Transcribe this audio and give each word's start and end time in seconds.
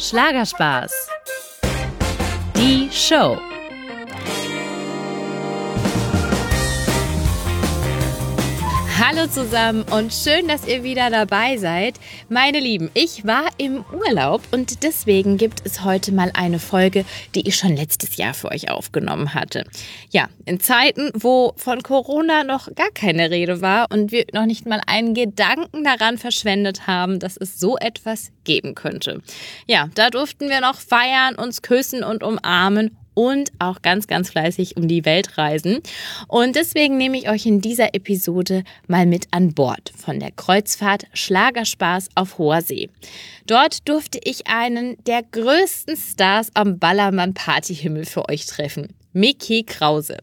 Schlagerspaß. 0.00 0.92
Die 2.56 2.88
Show. 2.90 3.49
Hallo 9.02 9.26
zusammen 9.28 9.82
und 9.90 10.12
schön, 10.12 10.46
dass 10.46 10.68
ihr 10.68 10.82
wieder 10.82 11.08
dabei 11.08 11.56
seid. 11.56 11.98
Meine 12.28 12.60
Lieben, 12.60 12.90
ich 12.92 13.26
war 13.26 13.48
im 13.56 13.82
Urlaub 13.94 14.42
und 14.50 14.82
deswegen 14.82 15.38
gibt 15.38 15.62
es 15.64 15.82
heute 15.84 16.12
mal 16.12 16.30
eine 16.34 16.58
Folge, 16.58 17.06
die 17.34 17.48
ich 17.48 17.56
schon 17.56 17.74
letztes 17.74 18.18
Jahr 18.18 18.34
für 18.34 18.50
euch 18.50 18.70
aufgenommen 18.70 19.32
hatte. 19.32 19.64
Ja, 20.10 20.28
in 20.44 20.60
Zeiten, 20.60 21.10
wo 21.14 21.54
von 21.56 21.82
Corona 21.82 22.44
noch 22.44 22.68
gar 22.74 22.90
keine 22.90 23.30
Rede 23.30 23.62
war 23.62 23.86
und 23.90 24.12
wir 24.12 24.26
noch 24.34 24.44
nicht 24.44 24.66
mal 24.66 24.82
einen 24.86 25.14
Gedanken 25.14 25.82
daran 25.82 26.18
verschwendet 26.18 26.86
haben, 26.86 27.20
dass 27.20 27.38
es 27.38 27.58
so 27.58 27.78
etwas 27.78 28.32
geben 28.44 28.74
könnte. 28.74 29.22
Ja, 29.66 29.88
da 29.94 30.10
durften 30.10 30.50
wir 30.50 30.60
noch 30.60 30.78
feiern, 30.78 31.36
uns 31.36 31.62
küssen 31.62 32.04
und 32.04 32.22
umarmen 32.22 32.98
und 33.14 33.50
auch 33.58 33.82
ganz, 33.82 34.06
ganz 34.06 34.30
fleißig 34.30 34.76
um 34.76 34.88
die 34.88 35.04
Welt 35.04 35.38
reisen. 35.38 35.80
Und 36.28 36.56
deswegen 36.56 36.96
nehme 36.96 37.18
ich 37.18 37.28
euch 37.28 37.46
in 37.46 37.60
dieser 37.60 37.94
Episode 37.94 38.64
mal 38.86 39.06
mit 39.06 39.28
an 39.30 39.52
Bord 39.54 39.92
von 39.96 40.20
der 40.20 40.30
Kreuzfahrt 40.30 41.04
Schlagerspaß 41.12 42.08
auf 42.14 42.38
hoher 42.38 42.62
See. 42.62 42.88
Dort 43.46 43.88
durfte 43.88 44.20
ich 44.22 44.46
einen 44.46 44.96
der 45.04 45.22
größten 45.22 45.96
Stars 45.96 46.50
am 46.54 46.78
Ballermann 46.78 47.34
Partyhimmel 47.34 48.04
für 48.04 48.28
euch 48.28 48.46
treffen. 48.46 48.94
Mickey 49.12 49.64
Krause. 49.64 50.18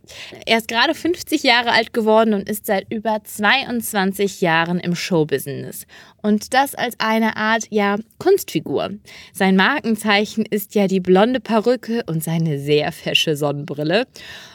Er 0.46 0.58
ist 0.58 0.68
gerade 0.68 0.96
50 0.96 1.44
Jahre 1.44 1.72
alt 1.72 1.94
geworden 1.94 2.34
und 2.34 2.48
ist 2.48 2.66
seit 2.66 2.92
über 2.92 3.20
22 3.24 4.42
Jahren 4.42 4.80
im 4.80 4.96
Showbusiness. 4.96 5.86
Und 6.22 6.54
das 6.54 6.74
als 6.74 6.96
eine 7.00 7.36
Art, 7.38 7.66
ja, 7.70 7.98
Kunstfigur. 8.18 8.92
Sein 9.34 9.56
Markenzeichen 9.56 10.46
ist 10.46 10.76
ja 10.76 10.88
die 10.88 11.00
blonde 11.00 11.40
Perücke 11.40 12.04
und 12.08 12.24
seine 12.24 12.60
sehr 12.60 12.92
fesche 12.92 13.36
Sonnenbrille. 13.36 14.08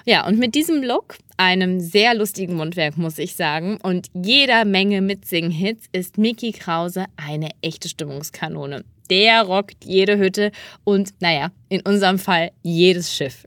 Ja, 0.04 0.26
und 0.26 0.38
mit 0.38 0.54
diesem 0.54 0.82
Look, 0.82 1.16
einem 1.36 1.80
sehr 1.80 2.14
lustigen 2.14 2.54
Mundwerk, 2.54 2.96
muss 2.96 3.18
ich 3.18 3.36
sagen, 3.36 3.78
und 3.82 4.08
jeder 4.14 4.64
Menge 4.64 5.00
Mitsing-Hits 5.00 5.86
ist 5.92 6.18
Mickey 6.18 6.52
Krause 6.52 7.06
eine 7.16 7.50
echte 7.62 7.88
Stimmungskanone. 7.88 8.84
Der 9.10 9.42
rockt 9.42 9.84
jede 9.84 10.18
Hütte 10.18 10.52
und, 10.84 11.10
naja, 11.20 11.50
in 11.68 11.82
unserem 11.82 12.18
Fall 12.18 12.50
jedes 12.62 13.14
Schiff. 13.14 13.44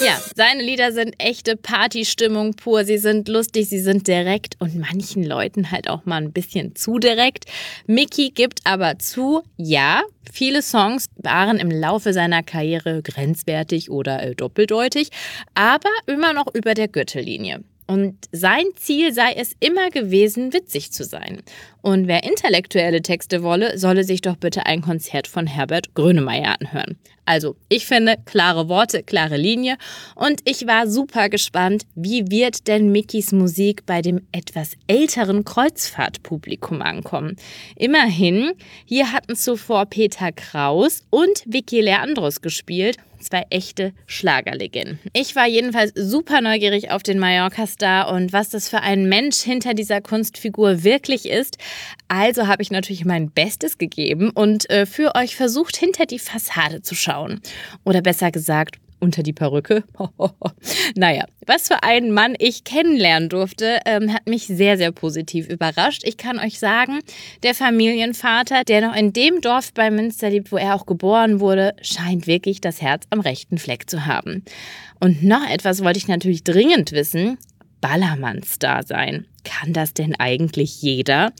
Ja, 0.00 0.20
seine 0.34 0.62
Lieder 0.62 0.92
sind 0.92 1.14
echte 1.18 1.56
Partystimmung 1.56 2.54
pur. 2.54 2.84
Sie 2.84 2.98
sind 2.98 3.28
lustig, 3.28 3.68
sie 3.68 3.78
sind 3.78 4.08
direkt 4.08 4.56
und 4.60 4.74
manchen 4.76 5.22
Leuten 5.22 5.70
halt 5.70 5.88
auch 5.88 6.04
mal 6.04 6.16
ein 6.16 6.32
bisschen 6.32 6.74
zu 6.74 6.98
direkt. 6.98 7.44
Mickey 7.86 8.30
gibt 8.30 8.60
aber 8.64 8.98
zu, 8.98 9.42
ja, 9.56 10.02
viele 10.32 10.62
Songs 10.62 11.06
waren 11.16 11.58
im 11.58 11.70
Laufe 11.70 12.12
seiner 12.12 12.42
Karriere 12.42 13.02
grenzwertig 13.02 13.90
oder 13.90 14.22
äh, 14.22 14.34
doppeldeutig, 14.34 15.10
aber 15.54 15.90
immer 16.06 16.32
noch 16.32 16.52
über 16.54 16.74
der 16.74 16.88
Gürtellinie. 16.88 17.62
Und 17.86 18.16
sein 18.32 18.64
Ziel 18.76 19.12
sei 19.12 19.34
es 19.36 19.54
immer 19.60 19.90
gewesen, 19.90 20.52
witzig 20.54 20.90
zu 20.90 21.04
sein. 21.04 21.42
Und 21.82 22.08
wer 22.08 22.24
intellektuelle 22.24 23.02
Texte 23.02 23.42
wolle, 23.42 23.76
solle 23.76 24.04
sich 24.04 24.22
doch 24.22 24.36
bitte 24.36 24.64
ein 24.64 24.80
Konzert 24.80 25.28
von 25.28 25.46
Herbert 25.46 25.94
Grönemeyer 25.94 26.56
anhören. 26.60 26.96
Also, 27.26 27.56
ich 27.68 27.86
finde, 27.86 28.16
klare 28.24 28.68
Worte, 28.68 29.02
klare 29.02 29.36
Linie. 29.36 29.76
Und 30.14 30.40
ich 30.44 30.66
war 30.66 30.88
super 30.88 31.28
gespannt, 31.28 31.84
wie 31.94 32.30
wird 32.30 32.68
denn 32.68 32.90
Mickys 32.90 33.32
Musik 33.32 33.84
bei 33.86 34.00
dem 34.02 34.26
etwas 34.32 34.72
älteren 34.86 35.44
Kreuzfahrtpublikum 35.44 36.80
ankommen. 36.80 37.36
Immerhin, 37.76 38.52
hier 38.86 39.12
hatten 39.12 39.36
zuvor 39.36 39.86
Peter 39.86 40.32
Kraus 40.32 41.02
und 41.10 41.42
Vicky 41.46 41.80
Leandros 41.80 42.40
gespielt 42.40 42.96
zwei 43.24 43.44
echte 43.50 43.92
Schlagerlegenden. 44.06 45.00
Ich 45.12 45.34
war 45.34 45.46
jedenfalls 45.46 45.92
super 45.94 46.40
neugierig 46.40 46.90
auf 46.90 47.02
den 47.02 47.18
Mallorca-Star 47.18 48.12
und 48.12 48.32
was 48.32 48.50
das 48.50 48.68
für 48.68 48.80
ein 48.80 49.08
Mensch 49.08 49.38
hinter 49.38 49.74
dieser 49.74 50.00
Kunstfigur 50.00 50.84
wirklich 50.84 51.28
ist. 51.28 51.58
Also 52.08 52.46
habe 52.46 52.62
ich 52.62 52.70
natürlich 52.70 53.04
mein 53.04 53.30
Bestes 53.30 53.78
gegeben 53.78 54.30
und 54.30 54.68
äh, 54.70 54.86
für 54.86 55.14
euch 55.14 55.36
versucht, 55.36 55.76
hinter 55.76 56.06
die 56.06 56.18
Fassade 56.18 56.82
zu 56.82 56.94
schauen. 56.94 57.40
Oder 57.84 58.02
besser 58.02 58.30
gesagt, 58.30 58.76
unter 59.00 59.22
die 59.22 59.32
Perücke. 59.32 59.84
naja, 60.96 61.24
was 61.46 61.68
für 61.68 61.82
einen 61.82 62.12
Mann 62.12 62.34
ich 62.38 62.64
kennenlernen 62.64 63.28
durfte, 63.28 63.80
ähm, 63.86 64.12
hat 64.12 64.26
mich 64.26 64.46
sehr, 64.46 64.76
sehr 64.76 64.92
positiv 64.92 65.48
überrascht. 65.48 66.02
Ich 66.04 66.16
kann 66.16 66.38
euch 66.38 66.58
sagen, 66.58 67.00
der 67.42 67.54
Familienvater, 67.54 68.64
der 68.64 68.80
noch 68.80 68.96
in 68.96 69.12
dem 69.12 69.40
Dorf 69.40 69.72
bei 69.72 69.90
Münster 69.90 70.30
lebt, 70.30 70.52
wo 70.52 70.56
er 70.56 70.74
auch 70.74 70.86
geboren 70.86 71.40
wurde, 71.40 71.74
scheint 71.82 72.26
wirklich 72.26 72.60
das 72.60 72.80
Herz 72.80 73.04
am 73.10 73.20
rechten 73.20 73.58
Fleck 73.58 73.88
zu 73.88 74.06
haben. 74.06 74.44
Und 75.00 75.22
noch 75.22 75.48
etwas 75.48 75.84
wollte 75.84 75.98
ich 75.98 76.08
natürlich 76.08 76.44
dringend 76.44 76.92
wissen. 76.92 77.38
Ballermann-Star 77.80 78.82
sein. 78.82 79.26
Kann 79.44 79.74
das 79.74 79.92
denn 79.92 80.14
eigentlich 80.18 80.80
jeder? 80.80 81.32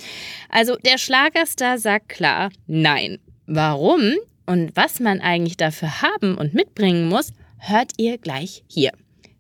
Also 0.50 0.76
der 0.76 0.98
Schlagerstar 0.98 1.78
sagt 1.78 2.10
klar, 2.10 2.50
nein. 2.66 3.18
Warum 3.46 4.12
und 4.46 4.76
was 4.76 5.00
man 5.00 5.20
eigentlich 5.20 5.56
dafür 5.56 6.02
haben 6.02 6.36
und 6.36 6.52
mitbringen 6.52 7.08
muss, 7.08 7.32
hört 7.68 7.92
ihr 7.96 8.18
gleich 8.18 8.64
hier. 8.68 8.92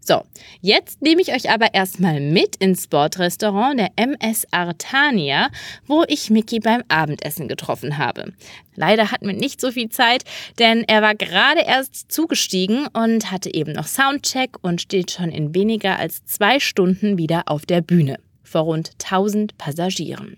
So, 0.06 0.22
jetzt 0.60 1.00
nehme 1.00 1.22
ich 1.22 1.32
euch 1.32 1.50
aber 1.50 1.72
erstmal 1.72 2.20
mit 2.20 2.56
ins 2.56 2.88
Bordrestaurant 2.88 3.80
der 3.80 3.90
MS 3.96 4.46
Artania, 4.50 5.48
wo 5.86 6.04
ich 6.06 6.28
Mickey 6.28 6.60
beim 6.60 6.82
Abendessen 6.88 7.48
getroffen 7.48 7.96
habe. 7.96 8.34
Leider 8.74 9.10
hatten 9.10 9.26
wir 9.26 9.32
nicht 9.32 9.62
so 9.62 9.70
viel 9.70 9.88
Zeit, 9.88 10.24
denn 10.58 10.84
er 10.86 11.00
war 11.00 11.14
gerade 11.14 11.62
erst 11.62 12.12
zugestiegen 12.12 12.86
und 12.88 13.30
hatte 13.30 13.54
eben 13.54 13.72
noch 13.72 13.86
Soundcheck 13.86 14.62
und 14.62 14.82
steht 14.82 15.10
schon 15.10 15.30
in 15.30 15.54
weniger 15.54 15.98
als 15.98 16.26
zwei 16.26 16.60
Stunden 16.60 17.16
wieder 17.16 17.44
auf 17.46 17.64
der 17.64 17.80
Bühne 17.80 18.18
vor 18.42 18.62
rund 18.62 18.90
1000 19.02 19.56
Passagieren. 19.56 20.36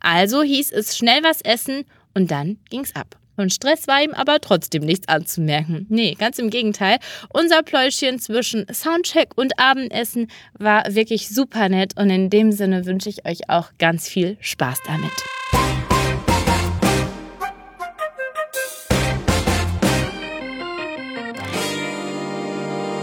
Also 0.00 0.42
hieß 0.42 0.72
es 0.72 0.96
schnell 0.96 1.22
was 1.22 1.40
essen 1.40 1.84
und 2.14 2.30
dann 2.30 2.58
ging's 2.68 2.94
ab. 2.94 3.16
Und 3.36 3.52
Stress 3.52 3.86
war 3.86 4.02
ihm 4.02 4.12
aber 4.12 4.40
trotzdem 4.40 4.82
nichts 4.84 5.08
anzumerken. 5.08 5.86
Nee, 5.88 6.14
ganz 6.18 6.38
im 6.38 6.50
Gegenteil. 6.50 6.98
Unser 7.32 7.62
Pläuschchen 7.62 8.18
zwischen 8.18 8.66
Soundcheck 8.72 9.30
und 9.36 9.58
Abendessen 9.58 10.28
war 10.58 10.84
wirklich 10.94 11.28
super 11.28 11.68
nett 11.68 11.92
und 11.98 12.10
in 12.10 12.30
dem 12.30 12.52
Sinne 12.52 12.86
wünsche 12.86 13.08
ich 13.08 13.26
euch 13.26 13.48
auch 13.48 13.70
ganz 13.78 14.08
viel 14.08 14.36
Spaß 14.40 14.78
damit. 14.86 15.12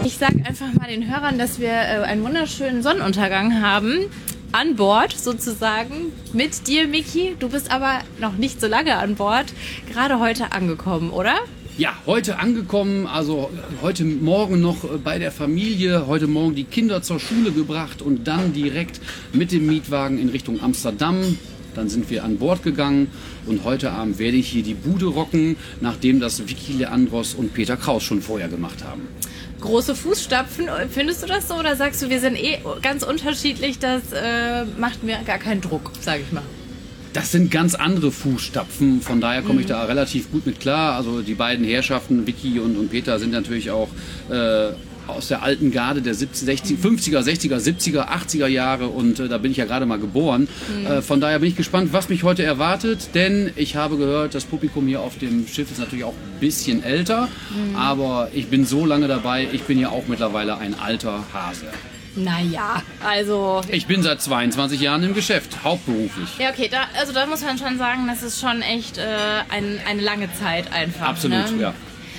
Ich 0.04 0.18
sage 0.18 0.44
einfach 0.44 0.72
mal 0.74 0.88
den 0.88 1.10
Hörern, 1.10 1.38
dass 1.38 1.58
wir 1.58 1.70
äh, 1.70 2.02
einen 2.04 2.22
wunderschönen 2.22 2.82
Sonnenuntergang 2.82 3.62
haben 3.62 4.10
an 4.54 4.76
Bord 4.76 5.12
sozusagen 5.12 6.12
mit 6.32 6.68
dir, 6.68 6.86
Miki. 6.86 7.34
Du 7.40 7.48
bist 7.48 7.72
aber 7.72 7.98
noch 8.20 8.36
nicht 8.36 8.60
so 8.60 8.68
lange 8.68 8.96
an 8.96 9.16
Bord, 9.16 9.46
gerade 9.92 10.20
heute 10.20 10.52
angekommen, 10.52 11.10
oder? 11.10 11.34
Ja, 11.76 11.92
heute 12.06 12.38
angekommen, 12.38 13.08
also 13.08 13.50
heute 13.82 14.04
Morgen 14.04 14.60
noch 14.60 14.76
bei 15.02 15.18
der 15.18 15.32
Familie, 15.32 16.06
heute 16.06 16.28
Morgen 16.28 16.54
die 16.54 16.62
Kinder 16.62 17.02
zur 17.02 17.18
Schule 17.18 17.50
gebracht 17.50 18.00
und 18.00 18.28
dann 18.28 18.52
direkt 18.52 19.00
mit 19.32 19.50
dem 19.50 19.66
Mietwagen 19.66 20.18
in 20.18 20.28
Richtung 20.28 20.62
Amsterdam. 20.62 21.36
Dann 21.74 21.88
sind 21.88 22.08
wir 22.08 22.22
an 22.22 22.38
Bord 22.38 22.62
gegangen 22.62 23.08
und 23.46 23.64
heute 23.64 23.90
Abend 23.90 24.20
werde 24.20 24.36
ich 24.36 24.46
hier 24.46 24.62
die 24.62 24.74
Bude 24.74 25.06
rocken, 25.06 25.56
nachdem 25.80 26.20
das 26.20 26.46
Vicky 26.46 26.74
Leandros 26.74 27.34
und 27.34 27.54
Peter 27.54 27.76
Kraus 27.76 28.04
schon 28.04 28.22
vorher 28.22 28.46
gemacht 28.46 28.84
haben 28.84 29.08
große 29.64 29.94
Fußstapfen. 29.94 30.68
Findest 30.90 31.22
du 31.22 31.26
das 31.26 31.48
so 31.48 31.54
oder 31.54 31.74
sagst 31.74 32.02
du, 32.02 32.10
wir 32.10 32.20
sind 32.20 32.36
eh 32.36 32.58
ganz 32.82 33.02
unterschiedlich, 33.02 33.78
das 33.78 34.02
äh, 34.12 34.64
macht 34.78 35.02
mir 35.02 35.18
gar 35.26 35.38
keinen 35.38 35.60
Druck, 35.60 35.90
sage 36.00 36.22
ich 36.22 36.32
mal? 36.32 36.42
Das 37.12 37.30
sind 37.30 37.50
ganz 37.50 37.74
andere 37.74 38.10
Fußstapfen, 38.10 39.00
von 39.00 39.20
daher 39.20 39.42
komme 39.42 39.60
ich 39.60 39.66
mhm. 39.66 39.72
da 39.72 39.84
relativ 39.84 40.30
gut 40.30 40.46
mit 40.46 40.60
klar. 40.60 40.96
Also 40.96 41.22
die 41.22 41.34
beiden 41.34 41.64
Herrschaften, 41.64 42.26
Vicky 42.26 42.58
und, 42.58 42.76
und 42.76 42.90
Peter, 42.90 43.18
sind 43.18 43.32
natürlich 43.32 43.70
auch 43.70 43.88
äh, 44.30 44.70
aus 45.06 45.28
der 45.28 45.42
alten 45.42 45.70
Garde 45.70 46.02
der 46.02 46.14
70, 46.14 46.44
60, 46.46 46.78
50er, 46.78 47.20
60er, 47.20 47.58
70er, 47.58 48.08
80er 48.08 48.46
Jahre 48.46 48.88
und 48.88 49.20
äh, 49.20 49.28
da 49.28 49.38
bin 49.38 49.50
ich 49.50 49.56
ja 49.56 49.64
gerade 49.64 49.86
mal 49.86 49.98
geboren. 49.98 50.48
Mhm. 50.68 50.86
Äh, 50.86 51.02
von 51.02 51.20
daher 51.20 51.38
bin 51.38 51.48
ich 51.48 51.56
gespannt, 51.56 51.92
was 51.92 52.08
mich 52.08 52.22
heute 52.22 52.42
erwartet, 52.42 53.10
denn 53.14 53.50
ich 53.56 53.76
habe 53.76 53.96
gehört, 53.96 54.34
das 54.34 54.44
Publikum 54.44 54.86
hier 54.86 55.00
auf 55.00 55.18
dem 55.18 55.46
Schiff 55.46 55.70
ist 55.70 55.78
natürlich 55.78 56.04
auch 56.04 56.12
ein 56.14 56.40
bisschen 56.40 56.82
älter, 56.82 57.28
mhm. 57.50 57.76
aber 57.76 58.28
ich 58.32 58.48
bin 58.48 58.64
so 58.64 58.86
lange 58.86 59.08
dabei, 59.08 59.48
ich 59.52 59.62
bin 59.62 59.78
ja 59.78 59.90
auch 59.90 60.06
mittlerweile 60.06 60.58
ein 60.58 60.74
alter 60.78 61.24
Hase. 61.32 61.66
Naja, 62.16 62.82
also. 63.04 63.60
Ich 63.68 63.86
bin 63.86 64.02
seit 64.02 64.22
22 64.22 64.80
Jahren 64.80 65.02
im 65.02 65.14
Geschäft, 65.14 65.64
hauptberuflich. 65.64 66.38
Ja, 66.38 66.50
okay, 66.50 66.68
da, 66.70 66.86
also 66.98 67.12
da 67.12 67.26
muss 67.26 67.42
man 67.42 67.58
schon 67.58 67.76
sagen, 67.76 68.06
das 68.06 68.22
ist 68.22 68.40
schon 68.40 68.62
echt 68.62 68.98
äh, 68.98 69.02
ein, 69.48 69.80
eine 69.88 70.00
lange 70.00 70.32
Zeit 70.34 70.72
einfach. 70.72 71.08
Absolut, 71.08 71.56
ne? 71.56 71.62
ja. 71.62 71.74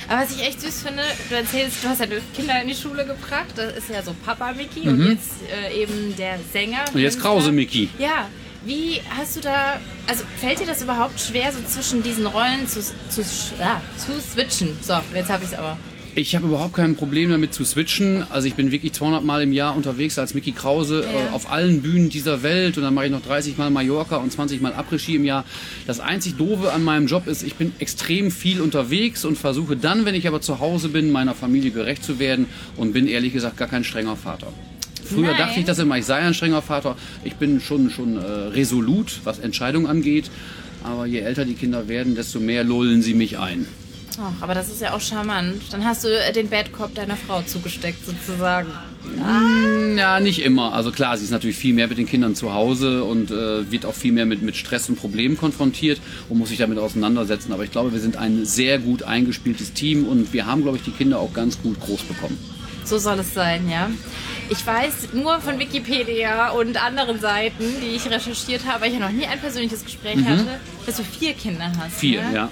Aber 0.08 0.22
was 0.22 0.36
ich 0.36 0.44
echt 0.46 0.62
süß 0.62 0.84
finde, 0.84 1.04
du 1.30 1.36
erzählst, 1.36 1.84
du 1.84 1.90
hast 1.90 2.00
ja 2.00 2.08
Kinder 2.36 2.62
in 2.62 2.68
die 2.68 2.76
Schule 2.76 3.06
gebracht. 3.06 3.54
Das 3.56 3.78
ist 3.78 3.90
ja 3.90 4.04
so 4.04 4.16
Papa 4.26 4.54
Mickey 4.54 4.82
mhm. 4.82 4.90
und 4.90 5.12
jetzt 5.12 5.32
äh, 5.52 5.82
eben 5.82 6.16
der 6.16 6.40
Sänger. 6.52 6.86
Und 6.94 7.00
jetzt 7.00 7.20
Krause 7.20 7.52
Mickey. 7.52 7.90
Ja. 7.98 8.30
Wie 8.66 9.00
hast 9.16 9.36
du 9.36 9.42
da, 9.42 9.80
also 10.08 10.24
fällt 10.42 10.60
dir 10.60 10.66
das 10.66 10.82
überhaupt 10.82 11.20
schwer, 11.20 11.52
so 11.52 11.60
zwischen 11.68 12.02
diesen 12.02 12.26
Rollen 12.26 12.68
zu, 12.68 12.82
zu, 12.82 13.22
ah, 13.62 13.80
zu 13.96 14.20
switchen? 14.20 14.76
So, 14.82 15.00
jetzt 15.14 15.30
habe 15.30 15.44
ich 15.44 15.52
es 15.52 15.58
aber. 15.58 15.78
Ich 16.18 16.34
habe 16.34 16.48
überhaupt 16.48 16.76
kein 16.76 16.96
Problem 16.96 17.30
damit 17.30 17.54
zu 17.54 17.66
switchen. 17.66 18.24
Also 18.30 18.48
ich 18.48 18.54
bin 18.54 18.72
wirklich 18.72 18.94
200 18.94 19.26
Mal 19.26 19.42
im 19.44 19.52
Jahr 19.52 19.76
unterwegs 19.76 20.18
als 20.18 20.34
Mickey 20.34 20.54
Krause 20.54 21.04
Ja. 21.04 21.10
äh, 21.32 21.34
auf 21.34 21.52
allen 21.52 21.82
Bühnen 21.82 22.10
dieser 22.10 22.42
Welt 22.42 22.78
und 22.78 22.84
dann 22.84 22.94
mache 22.94 23.08
ich 23.08 23.12
noch 23.12 23.22
30 23.22 23.58
Mal 23.58 23.70
Mallorca 23.70 24.16
und 24.16 24.32
20 24.32 24.62
Mal 24.62 24.72
Après-Ski 24.74 25.18
im 25.18 25.26
Jahr. 25.26 25.44
Das 25.88 26.00
einzig 26.00 26.38
Doofe 26.38 26.72
an 26.72 26.86
meinem 26.86 27.08
Job 27.08 27.28
ist, 27.28 27.44
ich 27.44 27.56
bin 27.56 27.74
extrem 27.80 28.32
viel 28.32 28.62
unterwegs 28.62 29.26
und 29.26 29.38
versuche 29.38 29.76
dann, 29.76 30.06
wenn 30.06 30.16
ich 30.16 30.26
aber 30.26 30.40
zu 30.40 30.62
Hause 30.62 30.88
bin, 30.88 31.12
meiner 31.12 31.36
Familie 31.36 31.72
gerecht 31.72 32.02
zu 32.06 32.18
werden 32.18 32.46
und 32.78 32.94
bin 32.94 33.08
ehrlich 33.08 33.34
gesagt 33.34 33.58
gar 33.58 33.68
kein 33.68 33.84
strenger 33.84 34.16
Vater. 34.16 34.48
Früher 35.04 35.28
Nein. 35.32 35.38
dachte 35.38 35.60
ich 35.60 35.66
das 35.66 35.80
immer, 35.80 35.98
ich 35.98 36.06
sei 36.06 36.20
ein 36.20 36.34
strenger 36.34 36.62
Vater. 36.62 36.96
Ich 37.26 37.36
bin 37.36 37.60
schon, 37.60 37.90
schon 37.90 38.16
äh, 38.18 38.22
resolut, 38.22 39.20
was 39.26 39.40
Entscheidungen 39.40 39.86
angeht. 39.86 40.32
Aber 40.82 41.06
je 41.08 41.20
älter 41.20 41.44
die 41.44 41.56
Kinder 41.56 41.90
werden, 41.90 42.16
desto 42.16 42.40
mehr 42.40 42.64
lullen 42.64 43.02
sie 43.02 43.16
mich 43.16 43.38
ein. 43.38 43.66
Ach, 44.20 44.42
aber 44.42 44.54
das 44.54 44.70
ist 44.70 44.82
ja 44.82 44.94
auch 44.94 45.02
charmant. 45.02 45.62
Dann 45.72 45.84
hast 45.84 46.04
du 46.04 46.08
äh, 46.08 46.32
den 46.32 46.50
Bad 46.50 46.72
Cop 46.72 46.94
deiner 46.96 47.18
Frau 47.18 47.42
zugesteckt, 47.42 48.06
sozusagen. 48.06 48.70
Ja, 49.98 50.20
nicht 50.20 50.40
immer. 50.40 50.74
Also 50.74 50.92
klar, 50.92 51.18
sie 51.18 51.26
ist 51.26 51.32
natürlich 51.32 51.58
viel 51.58 51.74
mehr 51.74 51.88
mit 51.88 51.98
den 51.98 52.08
Kindern 52.08 52.36
zu 52.36 52.54
Hause 52.54 53.04
und 53.04 53.32
äh, 53.32 53.70
wird 53.72 53.86
auch 53.86 53.94
viel 53.94 54.12
mehr 54.12 54.26
mit, 54.26 54.42
mit 54.42 54.56
Stress 54.56 54.90
und 54.90 54.96
Problemen 54.96 55.38
konfrontiert 55.38 56.00
und 56.30 56.38
muss 56.38 56.50
sich 56.50 56.58
damit 56.58 56.80
auseinandersetzen. 56.80 57.54
Aber 57.54 57.64
ich 57.64 57.72
glaube, 57.72 57.94
wir 57.94 58.00
sind 58.00 58.18
ein 58.18 58.46
sehr 58.46 58.80
gut 58.80 59.04
eingespieltes 59.04 59.74
Team 59.74 60.06
und 60.06 60.34
wir 60.34 60.46
haben, 60.46 60.64
glaube 60.64 60.78
ich, 60.78 60.84
die 60.84 60.92
Kinder 60.92 61.20
auch 61.20 61.34
ganz 61.34 61.62
gut 61.62 61.80
groß 61.80 62.04
bekommen. 62.04 62.38
So 62.84 63.00
soll 63.00 63.20
es 63.20 63.34
sein, 63.34 63.68
ja. 63.68 63.90
Ich 64.50 64.66
weiß 64.66 65.14
nur 65.14 65.40
von 65.40 65.58
Wikipedia 65.58 66.52
und 66.52 66.84
anderen 66.84 67.20
Seiten, 67.20 67.64
die 67.82 67.96
ich 67.96 68.08
recherchiert 68.10 68.66
habe, 68.68 68.82
weil 68.82 68.88
ich 68.90 69.00
ja 69.00 69.00
noch 69.00 69.12
nie 69.12 69.26
ein 69.26 69.40
persönliches 69.40 69.84
Gespräch 69.84 70.18
hatte, 70.24 70.60
dass 70.86 70.98
du 70.98 71.04
vier 71.04 71.34
Kinder 71.34 71.72
hast. 71.80 71.96
Mhm. 71.96 72.00
Vier, 72.00 72.22
ne? 72.22 72.36
ja. 72.36 72.50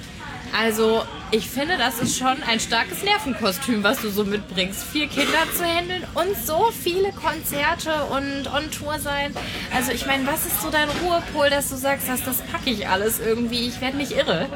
Also, 0.56 1.04
ich 1.32 1.50
finde, 1.50 1.78
das 1.78 2.00
ist 2.00 2.18
schon 2.18 2.44
ein 2.44 2.60
starkes 2.60 3.02
Nervenkostüm, 3.04 3.84
was 3.84 4.02
du 4.02 4.10
so 4.10 4.24
mitbringst. 4.24 4.84
Vier 4.84 5.08
Kinder 5.08 5.52
zu 5.58 5.64
handeln 5.64 6.04
und 6.14 6.38
so 6.46 6.72
viele 6.72 7.12
Konzerte 7.12 8.06
und 8.06 8.48
on 8.54 8.70
Tour 8.70 9.00
sein. 9.00 9.34
Also, 9.76 9.92
ich 9.92 10.06
meine, 10.06 10.28
was 10.28 10.46
ist 10.46 10.62
so 10.62 10.70
dein 10.70 10.90
Ruhepol, 10.90 11.50
dass 11.50 11.70
du 11.70 11.76
sagst, 11.76 12.08
das, 12.08 12.24
das 12.24 12.42
packe 12.42 12.70
ich 12.70 12.88
alles 12.88 13.20
irgendwie, 13.20 13.68
ich 13.68 13.82
werde 13.82 13.98
nicht 13.98 14.12
irre. 14.12 14.48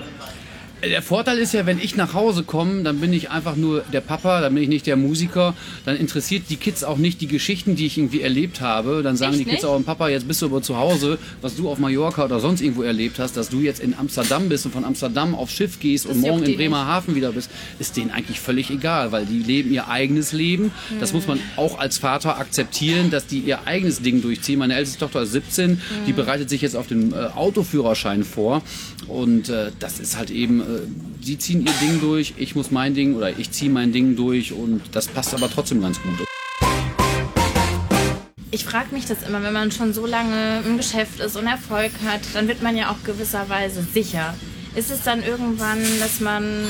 Der 0.84 1.02
Vorteil 1.02 1.40
ist 1.40 1.56
ja, 1.56 1.66
wenn 1.66 1.80
ich 1.80 1.96
nach 1.96 2.14
Hause 2.14 2.44
komme, 2.44 2.84
dann 2.84 3.00
bin 3.00 3.12
ich 3.12 3.32
einfach 3.32 3.56
nur 3.56 3.82
der 3.92 4.02
Papa, 4.02 4.42
dann 4.42 4.54
bin 4.54 4.62
ich 4.62 4.70
nicht 4.70 4.86
der 4.86 4.96
Musiker. 4.96 5.56
Dann 5.86 5.98
interessiert 5.98 6.44
die 6.50 6.56
Kids 6.56 6.84
auch 6.84 6.98
nicht 6.98 7.20
die 7.20 7.28
Geschichten, 7.28 7.76
die 7.76 7.88
ich 7.88 7.98
irgendwie 7.98 8.22
erlebt 8.22 8.62
habe. 8.62 9.02
Dann 9.02 9.18
sagen 9.18 9.32
Echt 9.34 9.40
die 9.40 9.46
Kids 9.46 9.64
nicht? 9.64 9.66
auch, 9.66 9.84
Papa, 9.84 10.10
jetzt 10.10 10.28
bist 10.28 10.42
du 10.44 10.46
aber 10.46 10.62
zu 10.62 10.78
Hause, 10.78 11.18
was 11.42 11.56
du 11.56 11.68
auf 11.68 11.80
Mallorca 11.80 12.26
oder 12.26 12.40
sonst 12.40 12.62
irgendwo 12.62 12.84
erlebt 12.84 13.18
hast, 13.18 13.36
dass 13.38 13.50
du 13.50 13.60
jetzt 13.60 13.80
in 13.80 13.96
Amsterdam 13.98 14.50
bist 14.50 14.68
und 14.68 14.72
von 14.72 14.86
Amsterdam 14.86 15.34
aufs 15.34 15.54
Schiff 15.54 15.80
gehst 15.80 16.06
und 16.06 16.18
juckt 16.18 16.28
morgen 16.28 16.44
in 16.44 16.56
Bremerhaven 16.58 17.16
wieder 17.16 17.32
bist, 17.32 17.50
ist 17.80 17.98
denen 17.98 18.12
eigentlich 18.12 18.40
völlig 18.40 18.70
egal, 18.70 19.12
weil 19.12 19.26
die 19.26 19.40
leben 19.40 19.74
ihr 19.74 19.88
eigenes 19.88 20.32
Leben. 20.32 20.72
Das 21.00 21.12
muss 21.12 21.26
man 21.26 21.40
auch 21.56 21.80
als 21.80 21.98
Vater 21.98 22.38
akzeptieren, 22.38 23.10
dass 23.10 23.26
die 23.26 23.40
ihr 23.40 23.66
eigenes 23.66 24.04
Ding 24.04 24.22
durchziehen. 24.22 24.60
Meine 24.60 24.76
älteste 24.76 25.00
Tochter 25.00 25.24
ist 25.24 25.32
17, 25.32 25.82
die 26.06 26.14
bereitet 26.14 26.52
sich 26.52 26.62
jetzt 26.62 26.76
auf 26.76 26.86
den 26.86 27.14
äh, 27.14 27.16
Autoführerschein 27.36 28.24
vor 28.24 28.62
und 29.08 29.50
äh, 29.50 29.72
das 29.80 30.00
ist 30.00 30.18
halt 30.18 30.30
eben, 30.30 30.62
äh, 30.68 30.82
die 31.26 31.38
ziehen 31.38 31.66
ihr 31.66 31.74
Ding 31.82 32.00
durch, 32.02 32.34
ich 32.38 32.56
muss 32.56 32.72
mein 32.72 32.94
Ding 32.94 33.16
oder 33.16 33.38
ich 33.38 33.52
ziehe 33.52 33.72
mein 33.72 33.92
Ding 33.92 34.16
durch 34.16 34.52
und 34.52 34.82
das 34.92 35.08
passt 35.08 35.34
aber 35.34 35.50
trotzdem 35.50 35.82
ganz 35.82 36.02
gut. 36.02 36.28
Ich 38.52 38.66
frage 38.66 38.94
mich 38.94 39.06
das 39.06 39.28
immer, 39.28 39.42
wenn 39.44 39.54
man 39.54 39.72
schon 39.72 39.94
so 39.94 40.06
lange 40.06 40.62
im 40.66 40.78
Geschäft 40.78 41.20
ist 41.20 41.36
und 41.36 41.48
Erfolg 41.48 41.92
hat, 42.06 42.22
dann 42.34 42.48
wird 42.48 42.62
man 42.62 42.78
ja 42.78 42.92
auch 42.92 43.04
gewisserweise 43.04 43.82
sicher. 43.82 44.34
Ist 44.76 44.92
es 44.92 45.04
dann 45.04 45.24
irgendwann, 45.24 45.80
dass 46.00 46.20
man 46.20 46.66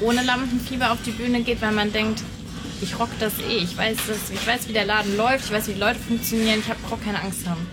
ohne 0.00 0.22
Lampenfieber 0.22 0.92
auf 0.92 0.98
die 1.04 1.12
Bühne 1.12 1.42
geht, 1.42 1.62
weil 1.62 1.72
man 1.72 1.92
denkt, 1.92 2.22
ich 2.80 2.98
rock 2.98 3.10
das 3.20 3.32
eh, 3.48 3.58
ich 3.58 3.76
weiß, 3.76 3.96
das, 4.08 4.30
ich 4.32 4.46
weiß, 4.46 4.68
wie 4.68 4.72
der 4.72 4.84
Laden 4.84 5.16
läuft, 5.16 5.46
ich 5.46 5.52
weiß, 5.52 5.68
wie 5.68 5.74
die 5.74 5.80
Leute 5.80 5.98
funktionieren, 5.98 6.60
ich 6.60 6.88
brauche 6.88 7.02
keine 7.02 7.20
Angst 7.20 7.46
haben. 7.48 7.66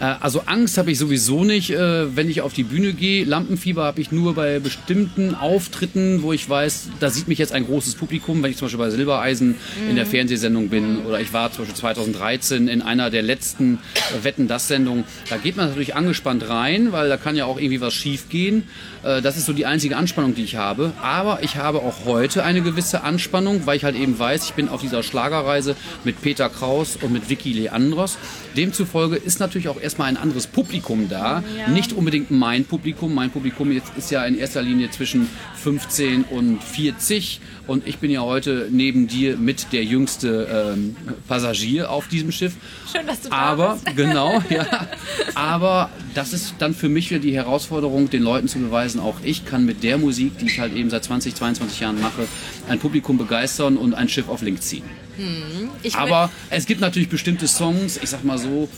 Äh, 0.00 0.14
Also 0.20 0.42
Angst 0.46 0.78
habe 0.78 0.90
ich 0.90 0.98
sowieso 0.98 1.44
nicht, 1.44 1.70
äh, 1.70 2.14
wenn 2.16 2.28
ich 2.30 2.40
auf 2.40 2.52
die 2.52 2.62
Bühne 2.64 2.92
gehe. 2.92 3.24
Lampenfieber 3.24 3.84
habe 3.84 4.00
ich 4.00 4.12
nur 4.12 4.34
bei 4.34 4.58
bestimmten 4.58 5.34
Auftritten, 5.34 6.22
wo 6.22 6.32
ich 6.32 6.48
weiß, 6.48 6.88
da 7.00 7.10
sieht 7.10 7.28
mich 7.28 7.38
jetzt 7.38 7.52
ein 7.52 7.64
großes 7.66 7.94
Publikum, 7.94 8.42
wenn 8.42 8.50
ich 8.50 8.56
zum 8.56 8.66
Beispiel 8.66 8.78
bei 8.78 8.90
Silbereisen 8.90 9.56
in 9.88 9.96
der 9.96 10.06
Fernsehsendung 10.06 10.68
bin 10.68 11.04
oder 11.04 11.20
ich 11.20 11.32
war 11.32 11.50
zum 11.52 11.64
Beispiel 11.64 11.76
2013 11.80 12.68
in 12.68 12.82
einer 12.82 13.10
der 13.10 13.22
letzten 13.22 13.78
Wetten 14.22 14.48
das 14.48 14.68
Sendungen. 14.68 15.04
Da 15.30 15.36
geht 15.36 15.56
man 15.56 15.68
natürlich 15.68 15.94
angespannt 15.94 16.48
rein, 16.48 16.92
weil 16.92 17.08
da 17.08 17.16
kann 17.16 17.36
ja 17.36 17.44
auch 17.46 17.58
irgendwie 17.58 17.80
was 17.80 17.94
schief 17.94 18.28
gehen. 18.28 18.64
Äh, 19.02 19.22
Das 19.22 19.36
ist 19.36 19.46
so 19.46 19.52
die 19.52 19.66
einzige 19.66 19.96
Anspannung, 19.96 20.34
die 20.34 20.44
ich 20.44 20.56
habe. 20.56 20.92
Aber 21.02 21.42
ich 21.42 21.56
habe 21.56 21.78
auch 21.78 22.04
heute 22.04 22.44
eine 22.44 22.60
gewisse 22.62 23.02
Anspannung, 23.02 23.66
weil 23.66 23.76
ich 23.76 23.84
halt 23.84 23.96
eben 23.96 24.18
weiß, 24.18 24.44
ich 24.44 24.52
bin 24.54 24.68
auf 24.68 24.80
dieser 24.80 25.02
Schlagerreise 25.02 25.76
mit 26.04 26.20
Peter 26.22 26.48
Kraus 26.48 26.96
und 27.00 27.12
mit 27.12 27.28
Vicky 27.28 27.52
Leandros. 27.52 28.18
Demzufolge 28.56 29.16
ist 29.16 29.40
natürlich 29.40 29.68
auch 29.68 29.80
erstmal 29.80 30.08
ein 30.08 30.16
anderes 30.16 30.46
Publikum 30.46 31.08
da. 31.08 31.42
Ja. 31.56 31.68
Nicht 31.68 31.92
unbedingt 31.92 32.30
mein 32.30 32.64
Publikum. 32.64 33.14
Mein 33.14 33.30
Publikum 33.30 33.70
jetzt 33.72 33.92
ist 33.96 34.10
ja 34.10 34.24
in 34.24 34.38
erster 34.38 34.62
Linie 34.62 34.90
zwischen 34.90 35.28
15 35.56 36.24
und 36.24 36.62
40. 36.62 37.40
Und 37.66 37.86
ich 37.86 37.98
bin 37.98 38.10
ja 38.10 38.22
heute 38.22 38.68
neben 38.70 39.06
dir 39.06 39.36
mit 39.36 39.72
der 39.72 39.84
jüngste 39.84 40.74
ähm, 40.74 40.96
Passagier 41.28 41.90
auf 41.90 42.08
diesem 42.08 42.32
Schiff. 42.32 42.54
Schön, 42.90 43.06
dass 43.06 43.20
du 43.20 43.28
da 43.28 43.36
Aber, 43.36 43.78
bist. 43.84 43.96
genau, 43.96 44.42
ja. 44.48 44.66
Aber 45.34 45.90
das 46.14 46.32
ist 46.32 46.54
dann 46.58 46.74
für 46.74 46.88
mich 46.88 47.10
wieder 47.10 47.20
die 47.20 47.34
Herausforderung, 47.34 48.08
den 48.10 48.22
Leuten 48.22 48.48
zu 48.48 48.58
beweisen, 48.58 49.00
auch 49.00 49.16
ich 49.22 49.44
kann 49.44 49.64
mit 49.64 49.82
der 49.82 49.98
Musik, 49.98 50.38
die 50.38 50.46
ich 50.46 50.58
halt 50.60 50.74
eben 50.74 50.90
seit 50.90 51.04
20, 51.04 51.34
22 51.34 51.80
Jahren 51.80 52.00
mache, 52.00 52.26
ein 52.68 52.78
Publikum 52.78 53.18
begeistern 53.18 53.76
und 53.76 53.94
ein 53.94 54.08
Schiff 54.08 54.28
auf 54.28 54.42
Link 54.42 54.62
ziehen. 54.62 54.84
Will- 55.18 55.68
Aber 55.94 56.30
es 56.50 56.66
gibt 56.66 56.80
natürlich 56.80 57.08
bestimmte 57.08 57.46
Songs, 57.48 57.98
ich 58.02 58.08
sag 58.10 58.24
mal 58.24 58.38
so, 58.38 58.68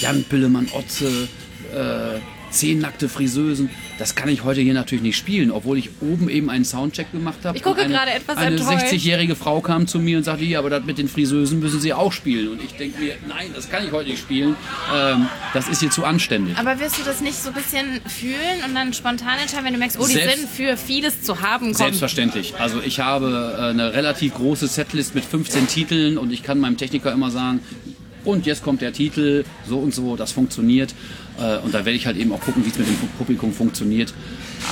Jan 0.00 0.24
Pillemann, 0.24 0.68
Otze, 0.72 1.28
äh, 1.72 2.18
Zehn 2.50 2.80
nackte 2.80 3.08
Friseusen, 3.08 3.70
das 3.98 4.14
kann 4.14 4.28
ich 4.28 4.44
heute 4.44 4.60
hier 4.60 4.74
natürlich 4.74 5.02
nicht 5.02 5.16
spielen, 5.16 5.50
obwohl 5.50 5.78
ich 5.78 5.90
oben 6.00 6.28
eben 6.28 6.50
einen 6.50 6.64
Soundcheck 6.64 7.12
gemacht 7.12 7.38
habe. 7.44 7.56
Ich 7.56 7.62
gucke 7.62 7.86
gerade 7.86 8.10
etwas 8.10 8.36
Eine 8.36 8.56
enttäuscht. 8.56 8.86
60-jährige 8.86 9.36
Frau 9.36 9.60
kam 9.60 9.86
zu 9.86 9.98
mir 9.98 10.18
und 10.18 10.24
sagte, 10.24 10.44
ja, 10.44 10.58
aber 10.58 10.70
das 10.70 10.84
mit 10.84 10.98
den 10.98 11.08
Friseusen 11.08 11.60
müssen 11.60 11.80
Sie 11.80 11.92
auch 11.92 12.12
spielen. 12.12 12.48
Und 12.48 12.62
ich 12.62 12.72
denke 12.74 13.00
mir, 13.00 13.14
nein, 13.28 13.50
das 13.54 13.68
kann 13.70 13.84
ich 13.86 13.92
heute 13.92 14.10
nicht 14.10 14.20
spielen. 14.20 14.56
Ähm, 14.94 15.26
das 15.54 15.68
ist 15.68 15.80
hier 15.80 15.90
zu 15.90 16.04
anständig. 16.04 16.56
aber 16.56 16.78
wirst 16.80 16.98
du 16.98 17.02
das 17.04 17.20
nicht 17.20 17.36
so 17.36 17.50
ein 17.50 17.54
bisschen 17.54 18.00
fühlen 18.06 18.64
und 18.66 18.74
dann 18.74 18.92
spontan 18.94 19.38
entscheiden, 19.40 19.64
wenn 19.66 19.72
du 19.74 19.78
merkst, 19.78 19.98
oh, 20.00 20.06
die 20.06 20.14
Selbst- 20.14 20.38
sind 20.38 20.48
für 20.50 20.76
vieles 20.76 21.22
zu 21.22 21.40
haben, 21.42 21.66
komm. 21.66 21.74
Selbstverständlich. 21.74 22.54
Also 22.58 22.80
ich 22.84 23.00
habe 23.00 23.54
äh, 23.58 23.62
eine 23.70 23.92
relativ 23.94 24.34
große 24.34 24.66
Setlist 24.66 25.14
mit 25.14 25.24
15 25.24 25.68
Titeln 25.68 26.18
und 26.18 26.32
ich 26.32 26.42
kann 26.42 26.58
meinem 26.58 26.76
Techniker 26.76 27.12
immer 27.12 27.30
sagen, 27.30 27.60
und 28.24 28.46
jetzt 28.46 28.62
kommt 28.62 28.80
der 28.82 28.92
Titel, 28.92 29.44
so 29.68 29.78
und 29.78 29.94
so, 29.94 30.16
das 30.16 30.32
funktioniert. 30.32 30.94
Äh, 31.38 31.58
und 31.58 31.72
da 31.74 31.78
werde 31.84 31.92
ich 31.92 32.06
halt 32.06 32.16
eben 32.16 32.32
auch 32.32 32.40
gucken, 32.40 32.64
wie 32.64 32.70
es 32.70 32.78
mit 32.78 32.86
dem 32.88 32.96
Publikum 33.18 33.52
funktioniert. 33.52 34.12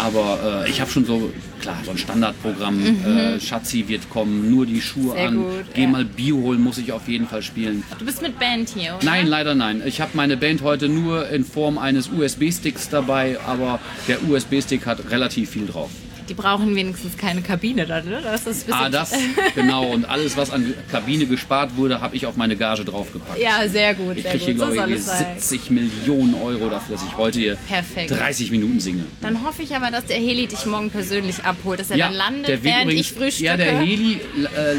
Aber 0.05 0.65
äh, 0.67 0.71
ich 0.71 0.81
habe 0.81 0.91
schon 0.91 1.05
so, 1.07 1.33
klar, 1.63 1.79
so 1.85 1.91
ein 1.93 1.99
Standardprogramm. 1.99 2.79
Äh, 3.07 3.41
Schatzi 3.41 3.89
wird 3.89 4.11
kommen, 4.11 4.51
nur 4.51 4.67
die 4.67 4.81
Schuhe 4.83 5.15
Mhm. 5.15 5.17
Sehr 5.17 5.29
an. 5.29 5.37
gut, 5.37 5.65
Geh 5.75 5.83
ja. 5.83 5.89
mal 5.89 6.05
Bio 6.05 6.37
holen, 6.39 6.61
muss 6.63 6.77
ich 6.79 6.93
auf 6.93 7.09
jeden 7.09 7.27
Fall 7.27 7.43
spielen. 7.43 7.83
Du 7.99 8.05
bist 8.05 8.21
mit 8.21 8.39
Band 8.39 8.69
hier, 8.69 8.97
oder? 8.97 9.05
Nein, 9.05 9.27
leider 9.27 9.55
nein. 9.55 9.83
Ich 9.87 10.01
habe 10.01 10.11
meine 10.15 10.37
Band 10.37 10.63
heute 10.63 10.89
nur 10.89 11.29
in 11.31 11.45
Form 11.45 11.79
eines 11.79 12.09
USB-Sticks 12.11 12.91
dabei, 12.91 13.39
aber 13.47 13.81
der 14.07 14.23
USB-Stick 14.29 14.85
hat 14.87 15.11
relativ 15.11 15.51
viel 15.51 15.67
drauf. 15.67 15.91
Die 16.29 16.35
brauchen 16.35 16.75
wenigstens 16.77 17.17
keine 17.17 17.41
Kabine 17.43 17.87
dann, 17.87 18.05
ne? 18.09 18.21
Das 18.23 18.47
ist 18.47 18.67
Ah, 18.71 18.89
das, 18.91 19.13
genau. 19.55 19.87
Und 19.87 20.05
alles, 20.05 20.37
was 20.37 20.51
an 20.51 20.75
Kabine 20.91 21.27
gespart 21.27 21.77
wurde, 21.77 22.01
habe 22.01 22.17
ich 22.17 22.27
auf 22.27 22.37
meine 22.37 22.57
Gage 22.57 22.85
draufgepackt. 22.85 23.41
Ja, 23.41 23.67
sehr 23.69 23.95
gut, 23.95 24.17
Ich 24.17 24.23
sehr 24.23 24.33
kriege 24.33 24.45
hier. 24.45 24.55
So 24.59 24.67
glaube 24.67 24.77
soll 24.77 24.91
ich, 24.91 24.97
es 24.99 25.07
sein. 25.07 25.27
70 25.39 25.71
Millionen 25.71 26.35
Euro 26.35 26.69
dafür, 26.69 26.97
dass 26.97 27.05
ich 27.05 27.17
heute 27.17 27.39
hier 27.39 27.57
Perfekt. 27.69 28.11
30 28.11 28.51
Minuten 28.51 28.81
singe. 28.81 29.05
Dann 29.21 29.43
hoffe 29.45 29.63
ich 29.63 29.75
aber, 29.75 29.91
dass 29.91 30.05
der 30.07 30.17
Heli 30.19 30.47
dich 30.47 30.67
morgen 30.67 30.91
persönlich 30.91 31.45
abholt, 31.45 31.81
dass 31.81 31.91
er 31.91 31.99
dann 31.99 32.15
landet, 32.15 32.49
der 32.49 32.55
wird 32.57 32.65
während 32.65 32.85
übrigens, 32.85 33.07
ich 33.07 33.13
frühstücke. 33.13 33.45
Ja, 33.47 33.57
der 33.57 33.79
Heli 33.79 34.15
äh, 34.15 34.77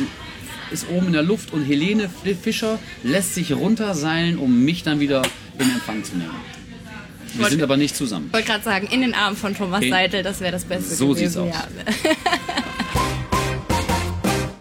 ist 0.72 0.88
oben 0.90 1.08
in 1.08 1.14
der 1.14 1.24
Luft 1.24 1.52
und 1.54 1.64
Helene 1.64 2.10
Fischer 2.42 2.80
lässt 3.04 3.36
sich 3.36 3.54
runterseilen, 3.54 4.38
um 4.38 4.64
mich 4.64 4.84
dann 4.84 5.00
wieder 5.00 5.22
in 5.58 5.66
Empfang 5.72 6.04
zu 6.04 6.16
nehmen. 6.16 6.30
Wir 7.38 7.46
sind 7.48 7.62
aber 7.62 7.78
nicht 7.78 7.96
zusammen. 7.96 8.28
Ich 8.28 8.34
wollte 8.34 8.48
gerade 8.48 8.64
sagen, 8.64 8.88
in 8.92 9.02
den 9.02 9.14
Armen 9.14 9.36
von 9.38 9.56
Thomas 9.56 9.80
Okay. 9.80 9.90
Seitel, 9.90 10.24
das 10.24 10.40
wäre 10.40 10.52
das 10.52 10.66
Beste 10.66 10.96
So 10.96 11.10
gewesen. 11.10 11.20
sieht's 11.30 11.38
aus. 11.38 11.54
Ja. 12.04 12.12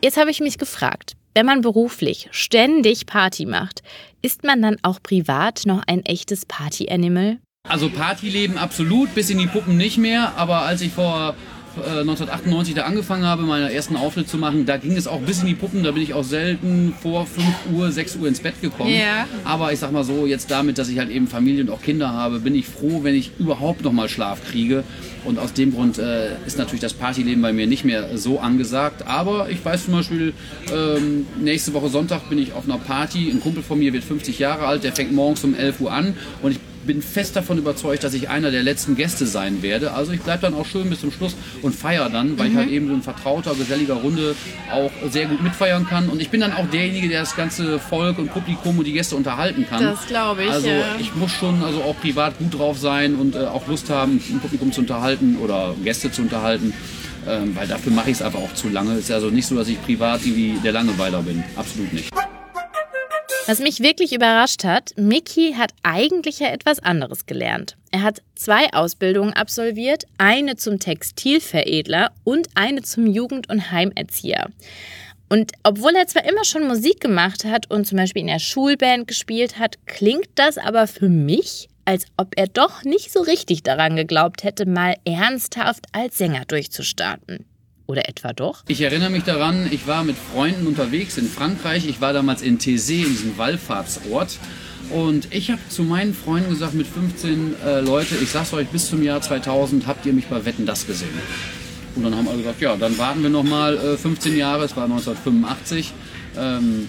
Jetzt 0.03 0.17
habe 0.17 0.31
ich 0.31 0.41
mich 0.41 0.59
gefragt, 0.59 1.15
wenn 1.35 1.47
man 1.47 1.61
beruflich 1.61 2.29
ständig 2.31 3.07
Party 3.07 3.47
macht, 3.47 3.83
ist 4.23 4.45
man 4.45 4.63
dann 4.63 4.77
auch 4.83 5.03
privat 5.03 5.63
noch 5.67 5.83
ein 5.87 6.05
echtes 6.05 6.47
Party-Animal? 6.47 7.39
Also 7.69 7.91
Partyleben 7.91 8.57
absolut, 8.59 9.15
bis 9.15 9.29
in 9.31 9.39
die 9.39 9.47
Puppen 9.47 9.77
nicht 9.77 9.99
mehr. 9.99 10.35
Aber 10.37 10.63
als 10.63 10.81
ich 10.81 10.93
vor 10.93 11.35
äh, 11.79 12.01
1998 12.01 12.75
da 12.75 12.83
angefangen 12.83 13.25
habe, 13.25 13.43
meine 13.43 13.73
ersten 13.73 13.97
Auftritte 13.97 14.29
zu 14.29 14.39
machen, 14.39 14.67
da 14.67 14.77
ging 14.77 14.97
es 14.97 15.07
auch 15.07 15.21
bis 15.21 15.41
in 15.41 15.47
die 15.47 15.55
Puppen. 15.55 15.83
Da 15.83 15.93
bin 15.93 16.03
ich 16.03 16.15
auch 16.15 16.25
selten 16.25 16.95
vor 17.01 17.27
5 17.27 17.47
Uhr, 17.73 17.91
6 17.91 18.17
Uhr 18.17 18.29
ins 18.29 18.41
Bett 18.41 18.61
gekommen. 18.61 18.91
Ja. 18.91 19.27
Aber 19.45 19.73
ich 19.73 19.79
sag 19.79 19.93
mal 19.93 20.05
so, 20.05 20.27
jetzt 20.27 20.51
damit, 20.51 20.79
dass 20.79 20.89
ich 20.89 20.99
halt 20.99 21.11
eben 21.11 21.27
Familie 21.27 21.63
und 21.63 21.71
auch 21.71 21.83
Kinder 21.83 22.13
habe, 22.13 22.41
bin 22.41 22.55
ich 22.55 22.67
froh, 22.67 23.01
wenn 23.03 23.15
ich 23.15 23.33
überhaupt 23.39 23.83
noch 23.83 23.93
mal 23.93 24.09
Schlaf 24.09 24.41
kriege. 24.51 24.85
Und 25.25 25.39
aus 25.39 25.53
dem 25.53 25.75
Grund 25.75 25.99
äh, 25.99 26.37
ist 26.47 26.59
natürlich 26.59 26.81
das 26.81 26.95
Partyleben 26.95 27.43
bei 27.43 27.53
mir 27.53 27.67
nicht 27.67 27.85
mehr 27.85 28.17
so 28.17 28.41
angesagt. 28.41 29.07
Aber 29.07 29.51
ich 29.51 29.65
weiß 29.65 29.87
zum 29.87 29.95
Beispiel, 29.95 30.33
ähm, 30.73 31.27
nächste 31.41 31.75
Woche 31.75 31.89
Sonntag 31.89 32.29
bin 32.29 32.39
ich 32.39 32.53
auf 32.53 32.65
einer 32.65 32.79
Party. 32.79 33.31
Ein 33.31 33.41
Kumpel 33.41 33.63
von 33.63 33.79
mir 33.79 33.93
wird 33.93 34.05
50 34.05 34.39
Jahre 34.39 34.67
alt, 34.67 34.85
der 34.85 34.93
fängt 34.93 35.13
morgens 35.13 35.45
um 35.45 35.55
11 35.55 35.81
Uhr 35.81 35.93
an. 35.93 36.15
Und 36.43 36.53
ich 36.53 36.59
bin 36.89 37.03
fest 37.03 37.37
davon 37.37 37.59
überzeugt, 37.59 38.03
dass 38.03 38.15
ich 38.15 38.31
einer 38.31 38.51
der 38.51 38.63
letzten 38.63 38.97
Gäste 38.97 39.27
sein 39.27 39.63
werde. 39.63 39.93
Also 39.93 40.11
ich 40.13 40.23
bleibe 40.23 40.41
dann 40.41 40.55
auch 40.55 40.65
schön 40.65 40.89
bis 40.89 41.03
zum 41.03 41.13
Schluss 41.13 41.37
und 41.61 41.75
feiere 41.75 42.09
dann, 42.09 42.39
weil 42.39 42.47
mhm. 42.47 42.53
ich 42.53 42.59
halt 42.59 42.71
eben 42.71 42.89
so 42.89 42.95
ein 42.95 43.03
vertrauter, 43.03 43.55
geselliger 43.55 43.95
Runde 43.95 44.35
auch 44.73 44.91
sehr 45.11 45.27
gut 45.27 45.43
mitfeiern 45.43 45.87
kann. 45.87 46.09
Und 46.09 46.23
ich 46.23 46.31
bin 46.31 46.41
dann 46.41 46.55
auch 46.55 46.67
derjenige, 46.71 47.09
der 47.11 47.21
das 47.21 47.37
ganze 47.37 47.79
Volk 47.79 48.19
und 48.19 48.33
Publikum 48.33 48.79
und 48.79 48.87
die 48.87 48.95
Gäste 48.95 49.17
unterhalten 49.17 49.67
kann. 49.69 49.83
Das 49.83 50.07
glaube 50.07 50.45
ich. 50.45 50.51
Also 50.51 50.67
ja. 50.67 50.97
ich 50.99 51.15
muss 51.15 51.31
schon 51.31 51.63
also 51.63 51.83
auch 51.83 52.01
privat 52.01 52.39
gut 52.39 52.59
drauf 52.59 52.79
sein 52.79 53.17
und 53.17 53.35
äh, 53.35 53.41
auch 53.41 53.69
Lust 53.69 53.91
haben, 53.91 54.13
ein 54.31 54.41
Publikum 54.41 54.73
zu 54.73 54.81
unterhalten 54.81 55.37
oder 55.37 55.75
Gäste 55.85 56.11
zu 56.11 56.23
unterhalten. 56.23 56.73
Ähm, 57.29 57.55
weil 57.55 57.69
dafür 57.69 57.93
mache 57.93 58.09
ich 58.09 58.17
es 58.17 58.23
einfach 58.23 58.41
auch 58.41 58.55
zu 58.55 58.71
lange. 58.71 58.93
Es 58.95 59.01
ist 59.01 59.13
also 59.13 59.29
nicht 59.29 59.47
so, 59.47 59.55
dass 59.55 59.69
ich 59.69 59.81
privat 59.83 60.25
irgendwie 60.25 60.59
der 60.65 60.73
Langeweiler 60.73 61.21
bin. 61.21 61.45
Absolut 61.55 61.93
nicht. 61.93 62.09
Was 63.49 63.61
mich 63.61 63.81
wirklich 63.81 64.13
überrascht 64.13 64.63
hat, 64.65 64.93
Mickey 64.99 65.55
hat 65.57 65.73
eigentlich 65.83 66.41
ja 66.41 66.49
etwas 66.49 66.81
anderes 66.81 67.25
gelernt. 67.25 67.79
Er 67.91 68.03
hat 68.03 68.21
zwei 68.35 68.71
Ausbildungen 68.75 69.33
absolviert, 69.33 70.05
eine 70.19 70.57
zum 70.57 70.79
Textilveredler 70.79 72.11
und 72.25 72.49
eine 72.55 72.83
zum 72.83 73.07
Jugend- 73.07 73.49
und 73.49 73.71
Heimerzieher. 73.71 74.51
Und 75.31 75.53
obwohl 75.63 75.95
er 75.97 76.07
zwar 76.07 76.29
immer 76.29 76.45
schon 76.45 76.69
Musik 76.69 77.01
gemacht 77.01 77.47
hat 77.47 77.71
und 77.71 77.87
zum 77.87 77.97
Beispiel 77.97 78.21
in 78.21 78.29
der 78.29 78.39
Schulband 78.39 79.09
gespielt 79.09 79.59
hat, 79.59 79.79
klingt 79.87 80.29
das 80.35 80.59
aber 80.59 80.87
für 80.87 81.09
mich, 81.09 81.71
als 81.87 82.05
ob 82.19 82.35
er 82.37 82.49
doch 82.49 82.85
nicht 82.85 83.11
so 83.11 83.23
richtig 83.23 83.63
daran 83.63 83.97
geglaubt 83.97 84.45
hätte, 84.45 84.67
mal 84.67 84.97
ernsthaft 85.07 85.87
als 85.93 86.19
Sänger 86.19 86.45
durchzustarten. 86.45 87.47
Oder 87.89 88.07
etwa 88.07 88.35
doch? 88.35 88.63
Ich 88.69 88.83
erinnere 88.83 89.09
mich 89.09 89.25
daran, 89.25 89.67
ich 89.73 89.87
war 89.87 90.05
mit 90.05 90.17
Freunden 90.17 90.67
unterwegs 90.67 91.17
in 91.17 91.27
Frankreich. 91.27 91.89
Ich 91.89 92.03
war 92.03 92.13
damals 92.13 92.43
in 92.43 92.59
Thésée, 92.59 93.03
in 93.03 93.09
diesem 93.09 93.39
Wallfahrtsort. 93.39 94.39
Und 94.91 95.35
ich 95.35 95.51
habe 95.51 95.61
zu 95.71 95.85
meinen 95.85 96.13
Freunden 96.13 96.51
gesagt, 96.51 96.75
mit 96.75 96.87
15 96.87 97.57
äh, 97.65 97.81
Leute, 97.81 98.15
ich 98.17 98.29
sag's 98.29 98.53
euch, 98.53 98.69
bis 98.69 98.89
zum 98.89 99.03
Jahr 99.03 99.23
2000 99.23 99.87
habt 99.87 100.05
ihr 100.05 100.13
mich 100.13 100.27
bei 100.27 100.45
Wetten 100.45 100.67
das 100.67 100.87
gesehen. 100.87 101.09
Und 101.97 102.03
dann 102.03 102.15
haben 102.15 102.29
alle 102.29 102.39
gesagt, 102.39 102.61
ja, 102.61 102.77
dann 102.77 102.99
warten 102.99 103.23
wir 103.23 103.31
nochmal 103.31 103.79
äh, 103.79 103.97
15 103.97 104.37
Jahre, 104.37 104.65
es 104.65 104.77
war 104.77 104.85
1985. 104.85 105.95
Ähm, 106.37 106.89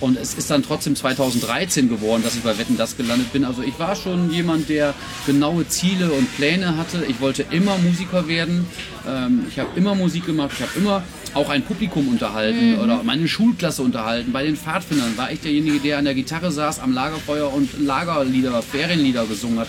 und 0.00 0.18
es 0.18 0.34
ist 0.34 0.50
dann 0.50 0.62
trotzdem 0.62 0.96
2013 0.96 1.88
geworden, 1.88 2.22
dass 2.22 2.34
ich 2.34 2.42
bei 2.42 2.56
Wetten 2.58 2.76
das 2.76 2.96
gelandet 2.96 3.32
bin. 3.32 3.44
Also 3.44 3.62
ich 3.62 3.78
war 3.78 3.94
schon 3.94 4.30
jemand, 4.30 4.68
der 4.68 4.94
genaue 5.26 5.68
Ziele 5.68 6.10
und 6.10 6.34
Pläne 6.36 6.76
hatte. 6.76 7.04
Ich 7.06 7.20
wollte 7.20 7.44
immer 7.50 7.76
Musiker 7.78 8.26
werden. 8.26 8.66
Ähm, 9.06 9.46
ich 9.48 9.58
habe 9.58 9.68
immer 9.76 9.94
Musik 9.94 10.26
gemacht. 10.26 10.52
Ich 10.54 10.62
habe 10.62 10.72
immer 10.76 11.02
auch 11.34 11.48
ein 11.48 11.62
Publikum 11.62 12.08
unterhalten 12.08 12.74
mhm. 12.74 12.78
oder 12.80 13.02
meine 13.02 13.28
Schulklasse 13.28 13.82
unterhalten. 13.82 14.32
Bei 14.32 14.42
den 14.42 14.56
Pfadfindern 14.56 15.16
war 15.16 15.30
ich 15.30 15.40
derjenige, 15.40 15.78
der 15.78 15.98
an 15.98 16.04
der 16.06 16.14
Gitarre 16.14 16.50
saß, 16.50 16.80
am 16.80 16.92
Lagerfeuer 16.92 17.52
und 17.52 17.68
Lagerlieder, 17.80 18.62
Ferienlieder 18.62 19.26
gesungen 19.26 19.60
hat. 19.60 19.68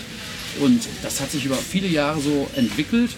Und 0.60 0.86
das 1.02 1.20
hat 1.20 1.30
sich 1.30 1.44
über 1.44 1.56
viele 1.56 1.88
Jahre 1.88 2.20
so 2.20 2.48
entwickelt. 2.56 3.10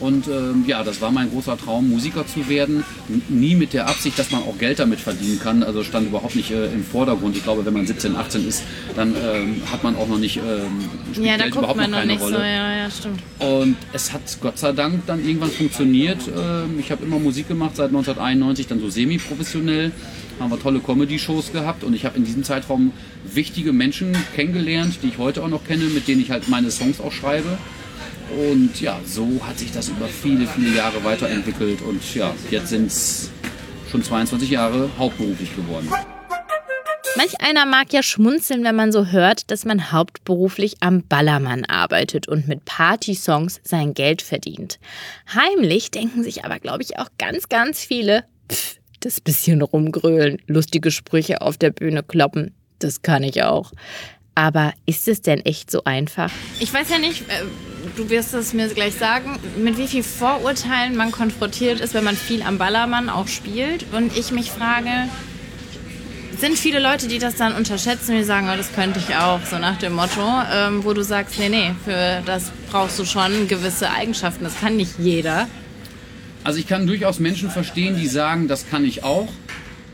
Und 0.00 0.26
ähm, 0.28 0.64
ja, 0.66 0.82
das 0.82 1.00
war 1.00 1.10
mein 1.10 1.30
großer 1.30 1.56
Traum, 1.58 1.90
Musiker 1.90 2.26
zu 2.26 2.48
werden. 2.48 2.84
Nie 3.28 3.54
mit 3.54 3.72
der 3.72 3.88
Absicht, 3.88 4.18
dass 4.18 4.30
man 4.30 4.42
auch 4.42 4.58
Geld 4.58 4.78
damit 4.78 4.98
verdienen 4.98 5.38
kann. 5.38 5.62
Also 5.62 5.84
stand 5.84 6.08
überhaupt 6.08 6.36
nicht 6.36 6.50
äh, 6.50 6.66
im 6.72 6.84
Vordergrund. 6.84 7.36
Ich 7.36 7.42
glaube, 7.42 7.64
wenn 7.64 7.74
man 7.74 7.86
17, 7.86 8.16
18 8.16 8.48
ist, 8.48 8.62
dann 8.96 9.14
ähm, 9.14 9.62
hat 9.70 9.84
man 9.84 9.96
auch 9.96 10.08
noch 10.08 10.18
nicht 10.18 10.38
ähm, 10.38 11.22
ja, 11.22 11.36
da 11.36 11.44
Geld 11.44 11.56
überhaupt 11.56 11.76
man 11.76 11.90
noch 11.90 11.98
keine 11.98 12.18
Rolle. 12.18 12.36
So, 12.36 12.42
ja, 12.42 12.76
ja, 12.76 12.90
stimmt. 12.90 13.20
Und 13.38 13.76
es 13.92 14.12
hat 14.12 14.22
Gott 14.40 14.58
sei 14.58 14.72
Dank 14.72 15.06
dann 15.06 15.24
irgendwann 15.24 15.50
funktioniert. 15.50 16.18
Ähm, 16.28 16.78
ich 16.78 16.90
habe 16.90 17.04
immer 17.04 17.18
Musik 17.18 17.48
gemacht 17.48 17.76
seit 17.76 17.88
1991, 17.88 18.66
dann 18.68 18.80
so 18.80 18.88
semi-professionell 18.88 19.92
haben 20.40 20.50
wir 20.50 20.58
tolle 20.58 20.80
Comedy-Shows 20.80 21.52
gehabt 21.52 21.84
und 21.84 21.94
ich 21.94 22.06
habe 22.06 22.16
in 22.16 22.24
diesem 22.24 22.42
Zeitraum 22.44 22.92
wichtige 23.24 23.72
Menschen 23.72 24.16
kennengelernt, 24.34 24.98
die 25.02 25.08
ich 25.08 25.18
heute 25.18 25.42
auch 25.42 25.48
noch 25.48 25.64
kenne, 25.64 25.84
mit 25.84 26.08
denen 26.08 26.22
ich 26.22 26.30
halt 26.30 26.48
meine 26.48 26.70
Songs 26.70 27.00
auch 27.00 27.12
schreibe. 27.12 27.58
Und 28.36 28.80
ja, 28.80 29.00
so 29.04 29.40
hat 29.46 29.58
sich 29.58 29.72
das 29.72 29.88
über 29.88 30.06
viele, 30.06 30.46
viele 30.46 30.76
Jahre 30.76 31.02
weiterentwickelt 31.04 31.82
und 31.82 32.14
ja, 32.14 32.34
jetzt 32.50 32.68
sind 32.68 32.86
es 32.86 33.30
schon 33.90 34.02
22 34.02 34.50
Jahre 34.50 34.88
hauptberuflich 34.98 35.54
geworden. 35.56 35.88
Manch 37.16 37.40
einer 37.40 37.66
mag 37.66 37.92
ja 37.92 38.04
schmunzeln, 38.04 38.62
wenn 38.62 38.76
man 38.76 38.92
so 38.92 39.06
hört, 39.06 39.50
dass 39.50 39.64
man 39.64 39.90
hauptberuflich 39.90 40.76
am 40.80 41.02
Ballermann 41.02 41.64
arbeitet 41.64 42.28
und 42.28 42.46
mit 42.46 42.64
Party-Songs 42.64 43.60
sein 43.64 43.94
Geld 43.94 44.22
verdient. 44.22 44.78
Heimlich 45.34 45.90
denken 45.90 46.22
sich 46.22 46.44
aber, 46.44 46.60
glaube 46.60 46.84
ich, 46.84 46.98
auch 46.98 47.08
ganz, 47.18 47.48
ganz 47.48 47.84
viele, 47.84 48.24
pff, 48.50 48.76
das 49.00 49.20
bisschen 49.20 49.60
rumgrölen, 49.60 50.40
lustige 50.46 50.90
Sprüche 50.90 51.40
auf 51.40 51.58
der 51.58 51.70
Bühne 51.70 52.02
kloppen, 52.04 52.54
das 52.78 53.02
kann 53.02 53.24
ich 53.24 53.42
auch. 53.42 53.72
Aber 54.34 54.72
ist 54.86 55.08
es 55.08 55.20
denn 55.20 55.44
echt 55.44 55.70
so 55.70 55.84
einfach? 55.84 56.30
Ich 56.60 56.72
weiß 56.72 56.90
ja 56.90 56.98
nicht, 56.98 57.22
äh, 57.22 57.44
du 57.96 58.10
wirst 58.10 58.34
es 58.34 58.52
mir 58.52 58.68
gleich 58.68 58.94
sagen, 58.94 59.38
mit 59.58 59.78
wie 59.78 59.86
viel 59.86 60.02
Vorurteilen 60.02 60.96
man 60.96 61.10
konfrontiert 61.10 61.80
ist, 61.80 61.94
wenn 61.94 62.04
man 62.04 62.16
viel 62.16 62.42
am 62.42 62.58
Ballermann 62.58 63.08
auch 63.08 63.28
spielt. 63.28 63.86
Und 63.92 64.16
ich 64.16 64.30
mich 64.30 64.50
frage, 64.50 65.08
sind 66.38 66.58
viele 66.58 66.80
Leute, 66.80 67.06
die 67.06 67.18
das 67.18 67.36
dann 67.36 67.54
unterschätzen, 67.54 68.16
die 68.16 68.24
sagen, 68.24 68.48
oh, 68.52 68.56
das 68.56 68.72
könnte 68.72 68.98
ich 68.98 69.14
auch, 69.16 69.40
so 69.44 69.58
nach 69.58 69.78
dem 69.78 69.94
Motto, 69.94 70.22
ähm, 70.52 70.84
wo 70.84 70.94
du 70.94 71.02
sagst, 71.02 71.38
nee, 71.38 71.50
nee, 71.50 71.74
für 71.84 72.22
das 72.24 72.50
brauchst 72.70 72.98
du 72.98 73.04
schon 73.04 73.46
gewisse 73.46 73.90
Eigenschaften, 73.90 74.44
das 74.44 74.58
kann 74.58 74.76
nicht 74.76 74.92
jeder. 74.98 75.48
Also 76.42 76.58
ich 76.58 76.66
kann 76.66 76.86
durchaus 76.86 77.20
Menschen 77.20 77.50
verstehen, 77.50 77.96
die 77.96 78.06
sagen, 78.06 78.48
das 78.48 78.68
kann 78.70 78.84
ich 78.86 79.04
auch. 79.04 79.28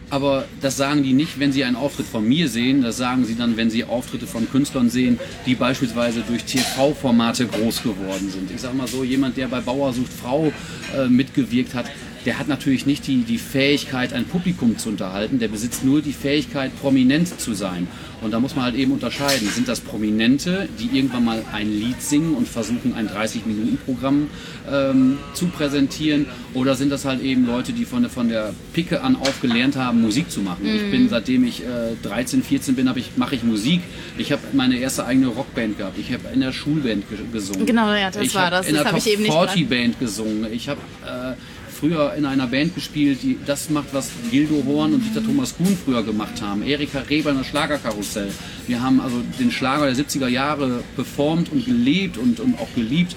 Aber 0.09 0.45
das 0.61 0.77
sagen 0.77 1.03
die 1.03 1.13
nicht, 1.13 1.41
wenn 1.41 1.53
sie 1.53 1.65
einen 1.65 1.75
Auftritt 1.75 2.07
von 2.07 2.27
mir 2.27 2.49
sehen. 2.49 2.83
Das 2.83 2.97
sagen 2.97 3.25
sie 3.25 3.35
dann, 3.35 3.57
wenn 3.57 3.71
sie 3.71 3.85
Auftritte 3.85 4.27
von 4.27 4.49
Künstlern 4.49 4.89
sehen, 4.89 5.19
die 5.47 5.55
beispielsweise 5.55 6.23
durch 6.27 6.45
TV-Formate 6.45 7.47
groß 7.47 7.83
geworden 7.83 8.31
sind. 8.31 8.51
Ich 8.53 8.61
sage 8.61 8.77
mal 8.77 8.87
so, 8.87 9.03
jemand, 9.03 9.37
der 9.37 9.49
bei 9.49 9.61
Bauer 9.61 9.93
sucht 9.93 10.13
Frau 10.13 10.53
äh, 10.97 11.09
mitgewirkt 11.09 11.75
hat, 11.75 11.87
der 12.26 12.40
hat 12.40 12.49
natürlich 12.49 12.87
nicht 12.87 13.06
die, 13.06 13.23
die 13.23 13.38
Fähigkeit, 13.38 14.12
ein 14.12 14.25
Publikum 14.25 14.76
zu 14.78 14.88
unterhalten. 14.88 15.38
Der 15.38 15.47
besitzt 15.47 15.85
nur 15.85 16.02
die 16.02 16.12
Fähigkeit, 16.12 16.73
prominent 16.80 17.40
zu 17.40 17.54
sein. 17.54 17.87
Und 18.21 18.33
da 18.33 18.40
muss 18.40 18.56
man 18.56 18.64
halt 18.64 18.75
eben 18.75 18.92
unterscheiden. 18.92 19.49
Sind 19.49 19.68
das 19.68 19.80
Prominente, 19.80 20.68
die 20.80 20.97
irgendwann 20.97 21.25
mal 21.25 21.45
ein 21.52 21.71
Lied 21.71 22.02
singen 22.02 22.35
und 22.35 22.49
versuchen, 22.49 22.95
ein 22.97 23.09
30-Minuten-Programm 23.09 24.28
ähm, 24.68 25.18
zu 25.35 25.47
präsentieren? 25.47 26.26
Oder 26.52 26.75
sind 26.75 26.90
das 26.90 27.04
halt 27.04 27.23
eben 27.23 27.47
Leute, 27.47 27.73
die 27.73 27.85
von, 27.85 28.09
von 28.11 28.28
der 28.28 28.52
Picke 28.73 29.02
an 29.02 29.14
auf 29.14 29.40
gelernt 29.40 29.76
haben, 29.76 30.02
Musik 30.02 30.28
zu 30.28 30.40
machen? 30.40 30.64
Mhm. 30.64 30.76
Ich 30.76 30.90
bin, 30.90 31.09
seitdem 31.09 31.45
ich 31.45 31.62
äh, 31.62 31.95
13, 32.02 32.42
14 32.42 32.75
bin, 32.75 32.90
ich, 32.97 33.16
mache 33.16 33.37
ich 33.37 33.45
Musik. 33.45 33.83
Ich 34.18 34.33
habe 34.33 34.42
meine 34.52 34.78
erste 34.78 35.06
eigene 35.06 35.28
Rockband 35.28 35.78
gehabt. 35.78 35.97
Ich 35.97 36.12
habe 36.12 36.25
in 36.35 36.40
der 36.40 36.52
Schulband 36.52 37.04
gesungen. 37.33 37.66
Genau, 37.66 37.92
ja, 37.95 38.11
das 38.11 38.23
ich 38.23 38.35
war 38.35 38.50
das. 38.50 38.66
in 38.66 38.75
das 38.75 38.83
der 38.83 38.92
Top 38.92 38.99
ich 38.99 39.12
eben 39.12 39.23
nicht 39.23 39.33
40 39.33 39.68
Band 39.68 40.00
gesungen. 40.00 40.52
Ich 40.52 40.68
habe... 40.68 40.80
Äh, 41.06 41.35
früher 41.78 42.14
in 42.14 42.25
einer 42.25 42.47
Band 42.47 42.75
gespielt, 42.75 43.21
die 43.23 43.38
das 43.45 43.71
macht, 43.71 43.88
was 43.92 44.11
Gildo 44.30 44.62
Horn 44.66 44.95
und 44.95 45.00
Dieter 45.04 45.25
Thomas 45.25 45.56
Kuhn 45.56 45.76
früher 45.85 46.02
gemacht 46.02 46.40
haben. 46.40 46.62
Erika 46.62 47.00
Reber 47.00 47.30
in 47.30 47.38
der 47.38 47.45
Schlagerkarussell. 47.45 48.30
Wir 48.66 48.83
haben 48.83 49.00
also 49.00 49.23
den 49.38 49.50
Schlager 49.50 49.87
der 49.87 49.95
70er 49.95 50.28
Jahre 50.28 50.83
performt 50.95 51.52
und 51.52 51.64
gelebt 51.66 52.16
und, 52.18 52.40
und 52.40 52.59
auch 52.59 52.68
geliebt. 52.75 53.14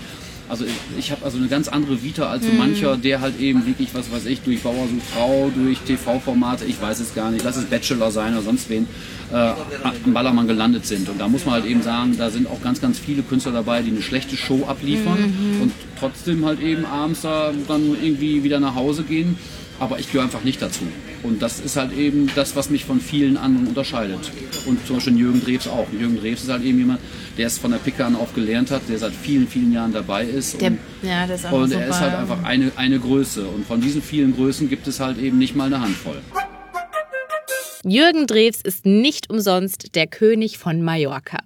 Also 0.49 0.65
ich 0.97 1.11
habe 1.11 1.23
also 1.23 1.37
eine 1.37 1.47
ganz 1.47 1.67
andere 1.67 2.03
Vita 2.03 2.29
als 2.29 2.45
so 2.45 2.51
mhm. 2.51 2.57
mancher, 2.57 2.97
der 2.97 3.21
halt 3.21 3.39
eben 3.39 3.65
wirklich, 3.65 3.93
was 3.93 4.11
weiß 4.11 4.25
ich, 4.25 4.41
durch 4.41 4.61
Bauer 4.61 4.87
sucht 4.87 5.05
Frau, 5.13 5.51
durch 5.55 5.79
TV-Formate, 5.79 6.65
ich 6.65 6.81
weiß 6.81 6.99
es 6.99 7.15
gar 7.15 7.31
nicht, 7.31 7.45
lass 7.45 7.55
es 7.55 7.65
Bachelor 7.65 8.11
sein 8.11 8.33
oder 8.33 8.41
sonst 8.41 8.69
wen, 8.69 8.87
äh, 9.31 9.35
am 9.35 10.13
Ballermann 10.13 10.47
gelandet 10.47 10.85
sind. 10.85 11.07
Und 11.07 11.19
da 11.21 11.27
muss 11.27 11.45
man 11.45 11.55
halt 11.55 11.65
eben 11.65 11.81
sagen, 11.81 12.15
da 12.17 12.29
sind 12.29 12.47
auch 12.47 12.61
ganz, 12.61 12.81
ganz 12.81 12.99
viele 12.99 13.21
Künstler 13.21 13.51
dabei, 13.51 13.81
die 13.81 13.91
eine 13.91 14.01
schlechte 14.01 14.35
Show 14.35 14.65
abliefern 14.67 15.19
mhm. 15.19 15.61
und 15.61 15.71
trotzdem 15.99 16.45
halt 16.45 16.61
eben 16.61 16.85
abends 16.85 17.21
da 17.21 17.53
dann 17.67 17.95
irgendwie 18.01 18.43
wieder 18.43 18.59
nach 18.59 18.75
Hause 18.75 19.03
gehen 19.03 19.37
aber 19.79 19.99
ich 19.99 20.07
gehöre 20.07 20.25
einfach 20.25 20.43
nicht 20.43 20.61
dazu. 20.61 20.85
Und 21.23 21.41
das 21.41 21.59
ist 21.59 21.75
halt 21.75 21.91
eben 21.97 22.29
das, 22.35 22.55
was 22.55 22.69
mich 22.69 22.85
von 22.85 23.01
vielen 23.01 23.37
anderen 23.37 23.67
unterscheidet. 23.67 24.19
Und 24.65 24.85
zum 24.85 24.97
Beispiel 24.97 25.17
Jürgen 25.17 25.43
Drews 25.43 25.67
auch. 25.67 25.87
Jürgen 25.91 26.19
Drews 26.19 26.43
ist 26.43 26.49
halt 26.49 26.63
eben 26.63 26.79
jemand, 26.79 26.99
der 27.37 27.47
es 27.47 27.57
von 27.57 27.71
der 27.71 27.77
Picke 27.79 28.05
an 28.05 28.15
auf 28.15 28.33
gelernt 28.33 28.71
hat, 28.71 28.81
der 28.89 28.97
seit 28.97 29.13
vielen, 29.13 29.47
vielen 29.47 29.71
Jahren 29.71 29.93
dabei 29.93 30.25
ist. 30.25 30.59
Der, 30.61 30.71
und, 30.71 30.79
ja, 31.01 31.27
das 31.27 31.43
ist 31.43 31.51
und 31.51 31.71
er 31.71 31.87
ist 31.87 31.99
halt 31.99 32.15
einfach 32.15 32.43
eine, 32.43 32.71
eine 32.75 32.99
Größe. 32.99 33.45
Und 33.45 33.65
von 33.65 33.81
diesen 33.81 34.01
vielen 34.01 34.35
Größen 34.35 34.69
gibt 34.69 34.87
es 34.87 34.99
halt 34.99 35.17
eben 35.17 35.37
nicht 35.37 35.55
mal 35.55 35.65
eine 35.65 35.81
Handvoll. 35.81 36.21
Jürgen 37.85 38.27
Drews 38.27 38.59
ist 38.61 38.85
nicht 38.85 39.29
umsonst 39.29 39.95
der 39.95 40.05
König 40.05 40.57
von 40.57 40.81
Mallorca. 40.81 41.39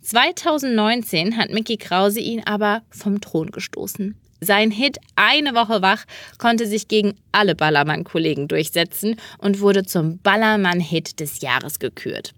2019 0.00 1.36
hat 1.36 1.50
Mickey 1.50 1.76
Krause 1.76 2.20
ihn 2.20 2.42
aber 2.46 2.82
vom 2.88 3.20
Thron 3.20 3.50
gestoßen. 3.50 4.16
Sein 4.44 4.70
Hit 4.70 4.98
Eine 5.16 5.54
Woche 5.54 5.80
wach 5.80 6.04
konnte 6.38 6.66
sich 6.66 6.88
gegen 6.88 7.14
alle 7.32 7.54
Ballermann-Kollegen 7.54 8.46
durchsetzen 8.46 9.16
und 9.38 9.60
wurde 9.60 9.84
zum 9.84 10.18
Ballermann-Hit 10.18 11.20
des 11.20 11.40
Jahres 11.40 11.78
gekürt. 11.78 12.34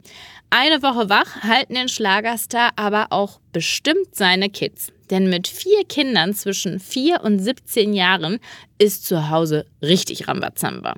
Eine 0.50 0.82
Woche 0.82 1.08
wach 1.08 1.42
halten 1.42 1.74
den 1.74 1.88
Schlagerstar 1.88 2.70
aber 2.76 3.08
auch 3.10 3.40
bestimmt 3.52 4.14
seine 4.14 4.48
Kids. 4.48 4.92
Denn 5.10 5.28
mit 5.28 5.48
vier 5.48 5.84
Kindern 5.84 6.34
zwischen 6.34 6.80
4 6.80 7.22
und 7.22 7.38
17 7.38 7.94
Jahren 7.94 8.38
ist 8.78 9.06
zu 9.06 9.30
Hause 9.30 9.66
richtig 9.82 10.28
Rambazamba. 10.28 10.94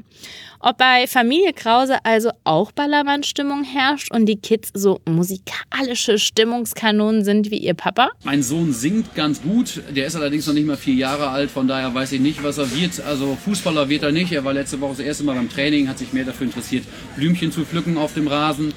Ob 0.60 0.76
bei 0.76 1.06
Familie 1.06 1.52
Krause 1.52 2.04
also 2.04 2.30
auch 2.42 2.72
Ballermann-Stimmung 2.72 3.62
herrscht 3.62 4.12
und 4.12 4.26
die 4.26 4.40
Kids 4.40 4.70
so 4.74 5.00
musikalische 5.08 6.18
Stimmungskanonen 6.18 7.22
sind 7.24 7.52
wie 7.52 7.58
ihr 7.58 7.74
Papa? 7.74 8.10
Mein 8.24 8.42
Sohn 8.42 8.72
singt 8.72 9.14
ganz 9.14 9.40
gut. 9.40 9.80
Der 9.94 10.06
ist 10.06 10.16
allerdings 10.16 10.48
noch 10.48 10.54
nicht 10.54 10.66
mal 10.66 10.76
vier 10.76 10.94
Jahre 10.94 11.28
alt, 11.28 11.52
von 11.52 11.68
daher 11.68 11.94
weiß 11.94 12.10
ich 12.10 12.20
nicht, 12.20 12.42
was 12.42 12.58
er 12.58 12.74
wird. 12.74 13.00
Also 13.00 13.38
Fußballer 13.44 13.88
wird 13.88 14.02
er 14.02 14.10
nicht. 14.10 14.32
Er 14.32 14.44
war 14.44 14.52
letzte 14.52 14.80
Woche 14.80 14.96
das 14.96 15.00
erste 15.00 15.22
Mal 15.22 15.36
beim 15.36 15.48
Training, 15.48 15.88
hat 15.88 15.98
sich 15.98 16.12
mehr 16.12 16.24
dafür 16.24 16.46
interessiert, 16.48 16.84
Blümchen 17.14 17.52
zu 17.52 17.64
pflücken 17.64 17.96
auf 17.96 18.14
dem 18.14 18.26
Rasen. 18.26 18.74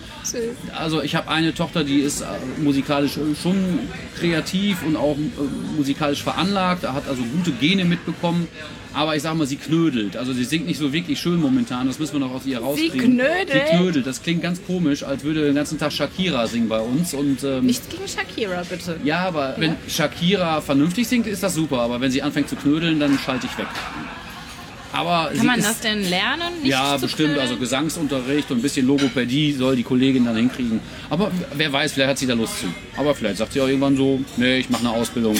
Also 0.77 1.01
ich 1.01 1.15
habe 1.15 1.29
eine 1.29 1.55
Tochter, 1.55 1.83
die 1.83 2.01
ist 2.01 2.21
äh, 2.21 2.25
musikalisch 2.61 3.17
schon 3.41 3.79
kreativ 4.19 4.83
und 4.85 4.95
auch 4.95 5.17
äh, 5.17 5.75
musikalisch 5.75 6.21
veranlagt. 6.21 6.83
Er 6.83 6.93
hat 6.93 7.07
also 7.07 7.23
gute 7.23 7.51
Gene 7.53 7.85
mitbekommen. 7.85 8.47
Aber 8.93 9.15
ich 9.15 9.21
sag 9.21 9.35
mal, 9.35 9.47
sie 9.47 9.55
knödelt. 9.55 10.17
Also 10.17 10.33
sie 10.33 10.43
singt 10.43 10.67
nicht 10.67 10.77
so 10.77 10.91
wirklich 10.91 11.19
schön 11.19 11.39
momentan. 11.39 11.87
Das 11.87 11.97
müssen 11.97 12.13
wir 12.13 12.19
noch 12.19 12.33
aus 12.33 12.45
ihr 12.45 12.59
rauskriegen. 12.59 12.99
Sie 12.99 13.05
knödelt? 13.07 13.49
Sie 13.51 13.77
knödelt. 13.77 14.05
Das 14.05 14.21
klingt 14.21 14.41
ganz 14.41 14.61
komisch, 14.65 15.03
als 15.03 15.23
würde 15.23 15.45
den 15.45 15.55
ganzen 15.55 15.79
Tag 15.79 15.93
Shakira 15.93 16.47
singen 16.47 16.67
bei 16.67 16.79
uns. 16.79 17.13
Und, 17.13 17.43
ähm, 17.43 17.65
Nichts 17.65 17.87
gegen 17.89 18.07
Shakira, 18.07 18.63
bitte. 18.69 18.97
Ja, 19.03 19.19
aber 19.27 19.51
ja. 19.51 19.55
wenn 19.57 19.75
Shakira 19.87 20.59
vernünftig 20.61 21.07
singt, 21.07 21.27
ist 21.27 21.41
das 21.41 21.53
super. 21.55 21.79
Aber 21.79 22.01
wenn 22.01 22.11
sie 22.11 22.21
anfängt 22.21 22.49
zu 22.49 22.55
knödeln, 22.57 22.99
dann 22.99 23.17
schalte 23.17 23.47
ich 23.47 23.57
weg. 23.57 23.67
Aber 24.93 25.31
Kann 25.35 25.45
man 25.45 25.59
ist, 25.59 25.69
das 25.69 25.79
denn 25.79 26.09
lernen? 26.09 26.51
ja, 26.63 26.97
bestimmt. 26.97 27.15
Knödeln? 27.15 27.39
Also 27.39 27.55
Gesangsunterricht 27.55 28.51
und 28.51 28.59
ein 28.59 28.61
bisschen 28.61 28.85
Logopädie 28.87 29.53
soll 29.53 29.77
die 29.77 29.83
Kollegin 29.83 30.25
dann 30.25 30.35
hinkriegen. 30.35 30.81
Aber 31.09 31.31
wer 31.55 31.71
weiß, 31.71 31.93
vielleicht 31.93 32.09
hat 32.09 32.17
sie 32.17 32.27
da 32.27 32.33
Lust 32.33 32.59
zu. 32.59 32.65
Aber 32.97 33.15
vielleicht 33.15 33.37
sagt 33.37 33.53
sie 33.53 33.61
auch 33.61 33.67
irgendwann 33.67 33.95
so, 33.95 34.19
nee, 34.35 34.57
ich 34.57 34.69
mache 34.69 34.85
eine 34.85 34.91
Ausbildung. 34.91 35.37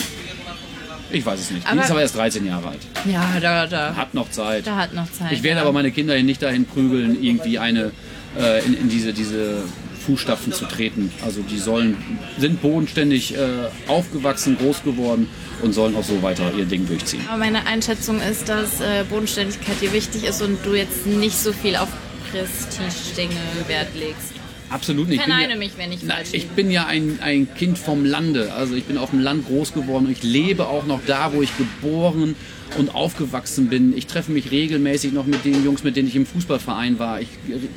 Ich 1.12 1.24
weiß 1.26 1.40
es 1.40 1.50
nicht. 1.50 1.66
Aber 1.66 1.76
die 1.76 1.84
ist 1.84 1.90
aber 1.90 2.00
erst 2.00 2.16
13 2.16 2.46
Jahre 2.46 2.68
alt. 2.68 2.80
Ja, 3.04 3.38
da, 3.40 3.66
da. 3.66 3.94
Hat 3.96 4.14
noch 4.14 4.30
Zeit. 4.30 4.66
Da 4.66 4.76
hat 4.76 4.94
noch 4.94 5.10
Zeit. 5.12 5.32
Ich 5.32 5.42
werde 5.42 5.56
ja. 5.56 5.62
aber 5.62 5.72
meine 5.72 5.90
Kinder 5.90 6.20
nicht 6.22 6.42
dahin 6.42 6.64
prügeln, 6.64 7.22
irgendwie 7.22 7.58
eine 7.58 7.92
äh, 8.38 8.64
in, 8.64 8.74
in, 8.74 8.88
diese, 8.88 9.12
diese 9.12 9.62
Fußstapfen 10.06 10.52
zu 10.52 10.64
treten. 10.66 11.12
Also 11.24 11.42
die 11.42 11.58
sollen, 11.58 11.96
sind 12.38 12.60
bodenständig 12.62 13.36
äh, 13.36 13.38
aufgewachsen, 13.86 14.56
groß 14.58 14.82
geworden 14.82 15.28
und 15.62 15.72
sollen 15.72 15.94
auch 15.96 16.04
so 16.04 16.22
weiter 16.22 16.52
ihr 16.56 16.64
Ding 16.64 16.86
durchziehen. 16.86 17.22
Aber 17.28 17.38
meine 17.38 17.66
Einschätzung 17.66 18.20
ist, 18.20 18.48
dass 18.48 18.80
äh, 18.80 19.04
Bodenständigkeit 19.08 19.80
dir 19.80 19.92
wichtig 19.92 20.24
ist 20.24 20.42
und 20.42 20.58
du 20.64 20.74
jetzt 20.74 21.06
nicht 21.06 21.38
so 21.38 21.52
viel 21.52 21.76
auf 21.76 21.88
Prestige-Dinge 22.30 23.40
Wert 23.68 23.94
legst. 23.94 24.41
Absolut 24.72 25.08
nicht. 25.08 25.20
Ich 25.20 25.24
verneine 25.24 25.56
mich, 25.56 25.72
wenn 25.76 25.92
ich 25.92 26.00
falsch 26.00 26.30
Ich 26.32 26.48
bin 26.48 26.70
ja 26.70 26.86
ein, 26.86 27.18
ein 27.20 27.54
Kind 27.54 27.78
vom 27.78 28.04
Lande. 28.04 28.52
Also 28.54 28.74
ich 28.74 28.84
bin 28.84 28.96
auf 28.96 29.10
dem 29.10 29.20
Land 29.20 29.46
groß 29.46 29.74
geworden 29.74 30.06
und 30.06 30.12
ich 30.12 30.22
lebe 30.22 30.66
auch 30.66 30.86
noch 30.86 31.00
da, 31.06 31.32
wo 31.34 31.42
ich 31.42 31.50
geboren 31.58 32.34
und 32.78 32.94
aufgewachsen 32.94 33.68
bin. 33.68 33.96
Ich 33.96 34.06
treffe 34.06 34.32
mich 34.32 34.50
regelmäßig 34.50 35.12
noch 35.12 35.26
mit 35.26 35.44
den 35.44 35.62
Jungs, 35.62 35.84
mit 35.84 35.96
denen 35.96 36.08
ich 36.08 36.16
im 36.16 36.24
Fußballverein 36.24 36.98
war. 36.98 37.20
Ich 37.20 37.28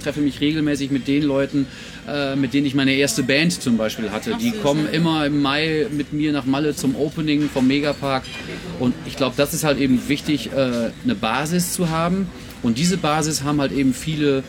treffe 0.02 0.22
mich 0.22 0.40
regelmäßig 0.40 0.90
mit 0.90 1.08
den 1.08 1.24
Leuten, 1.24 1.68
äh, 2.08 2.38
mit 2.38 2.54
denen 2.54 2.66
ich 2.66 2.76
meine 2.76 2.94
erste 2.94 3.24
Band 3.24 3.62
zum 3.62 3.76
Beispiel 3.78 4.12
hatte. 4.12 4.38
Die 4.40 4.52
kommen 4.52 4.88
immer 4.90 5.26
im 5.26 5.42
Mai 5.42 5.88
mit 5.92 6.14
mir 6.14 6.32
nach 6.32 6.46
Malle 6.46 6.76
zum 6.76 6.96
Opening 6.96 7.50
vom 7.50 7.68
Megapark. 7.68 8.24
Und 8.80 8.94
ich 9.06 9.18
glaube, 9.18 9.36
das 9.36 9.54
ist 9.54 9.66
halt 9.66 9.80
eben 9.80 10.08
wichtig, 10.08 10.52
äh, 10.54 10.92
eine 11.04 11.16
Basis 11.20 11.74
zu 11.74 11.90
haben. 11.90 12.28
Und 12.64 12.78
diese 12.78 12.98
Basis 12.98 13.44
haben 13.44 13.60
halt 13.60 13.74
eben 13.74 13.94
viele 13.94 14.44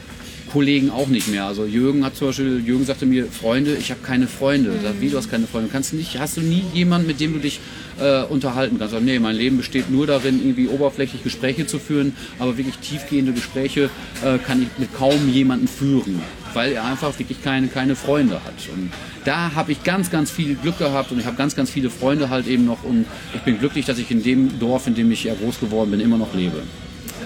Kollegen 0.57 0.91
auch 0.91 1.09
nicht 1.09 1.29
mehr. 1.29 1.45
Also 1.45 1.67
Jürgen 1.67 2.03
hat 2.03 2.17
zum 2.17 2.29
Beispiel, 2.29 2.63
Jürgen 2.65 2.87
sagte 2.87 3.05
mir, 3.05 3.27
Freunde, 3.27 3.77
ich 3.79 3.91
habe 3.91 4.01
keine 4.01 4.27
Freunde. 4.27 4.71
Mhm. 4.71 4.83
Sag, 4.83 4.95
wie, 5.03 5.11
du 5.11 5.19
hast 5.19 5.31
keine 5.31 5.47
Freunde? 5.47 5.69
Kannst 5.71 5.93
nicht, 5.93 6.19
hast 6.19 6.39
du 6.39 6.41
nie 6.41 6.65
jemanden, 6.73 7.07
mit 7.07 7.21
dem 7.21 7.35
du 7.35 7.41
dich 7.41 7.61
äh, 8.01 8.23
unterhalten 8.23 8.79
kannst? 8.79 8.95
Sag, 8.95 9.03
nee, 9.03 9.19
mein 9.19 9.37
Leben 9.37 9.59
besteht 9.59 9.91
nur 9.91 10.07
darin, 10.07 10.41
irgendwie 10.41 10.69
oberflächlich 10.69 11.23
Gespräche 11.23 11.67
zu 11.67 11.79
führen, 11.79 12.17
aber 12.39 12.57
wirklich 12.57 12.79
tiefgehende 12.79 13.35
Gespräche 13.35 13.91
äh, 14.25 14.39
kann 14.39 14.63
ich 14.63 14.69
mit 14.78 14.95
kaum 14.95 15.28
jemandem 15.30 15.69
führen, 15.69 16.23
weil 16.54 16.73
er 16.73 16.87
einfach 16.87 17.19
wirklich 17.19 17.43
keine, 17.45 17.69
keine 17.69 17.95
Freunde 17.95 18.37
hat. 18.37 18.54
Und 18.75 18.91
da 19.26 19.54
habe 19.54 19.73
ich 19.73 19.85
ganz, 19.85 20.11
ganz 20.11 20.30
viel 20.30 20.54
Glück 20.54 20.78
gehabt 20.78 21.13
und 21.13 21.21
ich 21.21 21.26
habe 21.26 21.37
ganz, 21.37 21.54
ganz 21.54 21.69
viele 21.69 21.91
Freunde 21.91 22.30
halt 22.30 22.47
eben 22.47 22.65
noch 22.65 22.83
und 22.83 23.04
ich 23.35 23.43
bin 23.43 23.59
glücklich, 23.59 23.85
dass 23.85 23.99
ich 23.99 24.11
in 24.11 24.23
dem 24.23 24.59
Dorf, 24.59 24.87
in 24.87 24.95
dem 24.95 25.13
ich 25.13 25.25
ja 25.25 25.35
groß 25.35 25.61
geworden 25.61 25.91
bin, 25.91 26.00
immer 26.00 26.17
noch 26.17 26.33
lebe. 26.35 26.63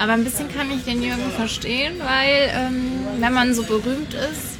Aber 0.00 0.14
ein 0.14 0.24
bisschen 0.24 0.48
kann 0.48 0.70
ich 0.70 0.82
den 0.84 1.02
Jürgen 1.02 1.30
verstehen, 1.36 1.92
weil 1.98 2.50
ähm, 2.54 3.20
wenn 3.20 3.34
man 3.34 3.52
so 3.52 3.62
berühmt 3.64 4.14
ist, 4.14 4.58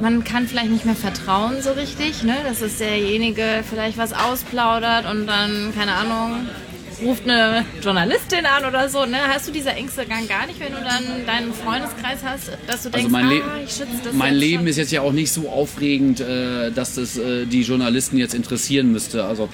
man 0.00 0.24
kann 0.24 0.48
vielleicht 0.48 0.70
nicht 0.70 0.84
mehr 0.84 0.96
vertrauen 0.96 1.62
so 1.62 1.70
richtig, 1.70 2.24
ne? 2.24 2.34
dass 2.44 2.60
es 2.60 2.78
derjenige 2.78 3.62
vielleicht 3.68 3.96
was 3.96 4.12
ausplaudert 4.12 5.08
und 5.08 5.28
dann, 5.28 5.72
keine 5.76 5.92
Ahnung, 5.92 6.48
ruft 7.04 7.22
eine 7.22 7.64
Journalistin 7.80 8.46
an 8.46 8.64
oder 8.68 8.88
so. 8.88 9.06
Ne? 9.06 9.16
Hast 9.28 9.46
du 9.46 9.52
diese 9.52 9.70
Ängste 9.70 10.04
gar 10.06 10.46
nicht, 10.46 10.58
wenn 10.58 10.72
du 10.72 10.78
dann 10.78 11.24
deinen 11.24 11.54
Freundeskreis 11.54 12.18
hast, 12.24 12.50
dass 12.66 12.82
du 12.82 12.90
denkst, 12.90 13.14
also 13.14 13.28
mein, 13.28 13.42
ah, 13.42 13.60
ich 13.64 13.70
schütze 13.70 14.00
das 14.02 14.12
mein 14.12 14.34
Leben 14.34 14.62
schon. 14.62 14.66
ist 14.66 14.76
jetzt 14.76 14.90
ja 14.90 15.02
auch 15.02 15.12
nicht 15.12 15.30
so 15.30 15.48
aufregend, 15.48 16.18
äh, 16.18 16.72
dass 16.72 16.96
das 16.96 17.16
äh, 17.16 17.46
die 17.46 17.62
Journalisten 17.62 18.16
jetzt 18.18 18.34
interessieren 18.34 18.90
müsste. 18.90 19.24
Also 19.24 19.48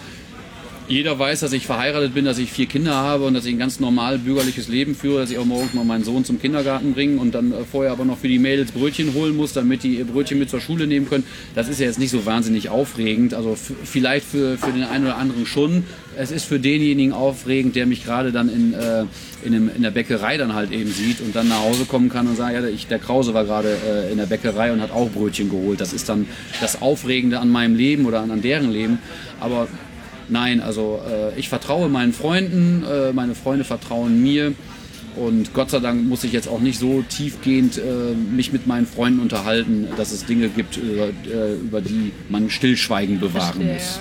jeder 0.91 1.17
weiß, 1.17 1.41
dass 1.41 1.53
ich 1.53 1.67
verheiratet 1.67 2.15
bin, 2.15 2.25
dass 2.25 2.39
ich 2.39 2.51
vier 2.51 2.67
Kinder 2.67 2.95
habe 2.95 3.25
und 3.25 3.35
dass 3.35 3.47
ich 3.47 3.55
ein 3.55 3.59
ganz 3.61 3.79
normal 3.79 4.19
bürgerliches 4.19 4.67
Leben 4.67 4.97
führe, 4.97 5.21
dass 5.21 5.31
ich 5.31 5.39
auch 5.39 5.45
morgens 5.45 5.73
mal 5.73 5.85
meinen 5.85 6.03
Sohn 6.03 6.25
zum 6.25 6.41
Kindergarten 6.41 6.95
bringe 6.95 7.21
und 7.21 7.33
dann 7.33 7.53
äh, 7.53 7.65
vorher 7.65 7.93
aber 7.93 8.05
noch 8.05 8.19
für 8.19 8.27
die 8.27 8.41
Mädels 8.41 8.73
Brötchen 8.73 9.15
holen 9.15 9.37
muss, 9.37 9.53
damit 9.53 9.85
die 9.85 9.97
ihr 9.97 10.05
Brötchen 10.05 10.41
mit 10.41 10.51
zur 10.51 10.61
Schule 10.61 10.89
nehmen 10.89 11.09
können. 11.09 11.25
Das 11.55 11.69
ist 11.69 11.79
ja 11.79 11.87
jetzt 11.87 12.01
nicht 12.01 12.11
so 12.11 12.27
wahnsinnig 12.27 12.71
aufregend. 12.71 13.35
Also 13.35 13.55
vielleicht 13.55 14.27
für, 14.27 14.59
für 14.59 14.73
den 14.73 14.83
einen 14.83 15.05
oder 15.05 15.17
anderen 15.17 15.47
schon. 15.47 15.85
Es 16.17 16.33
ist 16.33 16.45
für 16.45 16.59
denjenigen 16.59 17.13
aufregend, 17.13 17.77
der 17.77 17.87
mich 17.87 18.05
gerade 18.05 18.33
dann 18.33 18.49
in, 18.49 18.75
äh, 18.75 19.05
in, 19.45 19.55
einem, 19.55 19.71
in, 19.75 19.83
der 19.83 19.93
Bäckerei 19.93 20.39
dann 20.39 20.55
halt 20.55 20.73
eben 20.73 20.91
sieht 20.91 21.21
und 21.21 21.37
dann 21.37 21.49
nach 21.49 21.61
Hause 21.61 21.85
kommen 21.85 22.09
kann 22.09 22.27
und 22.27 22.37
sagt, 22.37 22.53
ja, 22.53 22.67
ich, 22.67 22.89
der 22.89 22.99
Krause 22.99 23.33
war 23.33 23.45
gerade 23.45 23.77
äh, 23.89 24.11
in 24.11 24.19
der 24.19 24.27
Bäckerei 24.27 24.73
und 24.73 24.81
hat 24.81 24.91
auch 24.91 25.09
Brötchen 25.09 25.51
geholt. 25.51 25.81
Das 25.81 25.93
ist 25.93 26.09
dann 26.09 26.27
das 26.61 26.83
Aufregende 26.83 27.39
an 27.39 27.49
meinem 27.49 27.77
Leben 27.77 28.07
oder 28.07 28.21
an, 28.23 28.33
an 28.33 28.43
deren 28.43 28.73
Leben. 28.73 28.99
Aber 29.39 29.69
Nein, 30.31 30.61
also 30.61 31.01
äh, 31.09 31.39
ich 31.39 31.49
vertraue 31.49 31.89
meinen 31.89 32.13
Freunden, 32.13 32.85
äh, 32.85 33.13
meine 33.13 33.35
Freunde 33.35 33.65
vertrauen 33.65 34.23
mir. 34.23 34.55
Und 35.17 35.55
Gott 35.55 35.71
sei 35.71 35.81
Dank 35.81 36.07
muss 36.07 36.23
ich 36.23 36.33
jetzt 36.33 36.49
auch 36.49 36.61
nicht 36.61 36.79
so 36.79 37.03
tiefgehend 37.03 37.79
äh, 37.79 38.15
mich 38.15 38.53
mit 38.53 38.67
meinen 38.69 38.87
Freunden 38.87 39.21
unterhalten, 39.21 39.89
dass 39.97 40.13
es 40.13 40.25
Dinge 40.25 40.49
gibt, 40.49 40.77
über, 40.77 41.09
äh, 41.09 41.55
über 41.55 41.81
die 41.81 42.13
man 42.29 42.49
Stillschweigen 42.49 43.19
bewahren 43.19 43.55
Verstehe. 43.55 43.75
muss. 43.75 44.01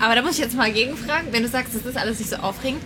Aber 0.00 0.14
da 0.14 0.22
muss 0.22 0.32
ich 0.32 0.38
jetzt 0.38 0.56
mal 0.56 0.72
gegenfragen, 0.72 1.28
wenn 1.32 1.42
du 1.42 1.48
sagst, 1.48 1.74
das 1.74 1.84
ist 1.84 1.96
alles 1.96 2.18
nicht 2.18 2.30
so 2.30 2.36
aufregend, 2.36 2.80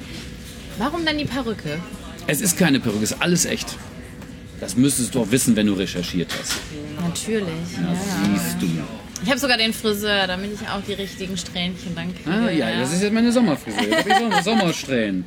warum 0.79 1.05
dann 1.05 1.17
die 1.17 1.27
Perücke? 1.27 1.79
Es 2.27 2.41
ist 2.41 2.59
keine 2.59 2.81
Perücke, 2.81 3.05
es 3.05 3.13
ist 3.13 3.23
alles 3.23 3.45
echt. 3.45 3.77
Das 4.61 4.77
müsstest 4.77 5.15
du 5.15 5.21
auch 5.21 5.31
wissen, 5.31 5.55
wenn 5.57 5.67
du 5.67 5.75
recherchiert 5.75 6.33
hast. 6.39 6.55
Natürlich. 7.01 7.45
Ja, 7.77 7.93
ja. 7.93 8.41
Habe 9.35 9.41
sogar 9.41 9.59
den 9.59 9.73
Friseur, 9.73 10.29
damit 10.29 10.53
ich 10.53 10.69
auch 10.69 10.81
die 10.87 10.93
richtigen 10.93 11.37
Strähnchen 11.37 11.97
dann 11.97 12.15
kriege. 12.15 12.31
Ah 12.31 12.51
ja, 12.51 12.79
das 12.79 12.93
ist 12.93 13.03
jetzt 13.03 13.13
meine 13.13 13.35
habe 13.35 13.59
ich 13.59 14.43
Sommersträhnen. 14.45 15.27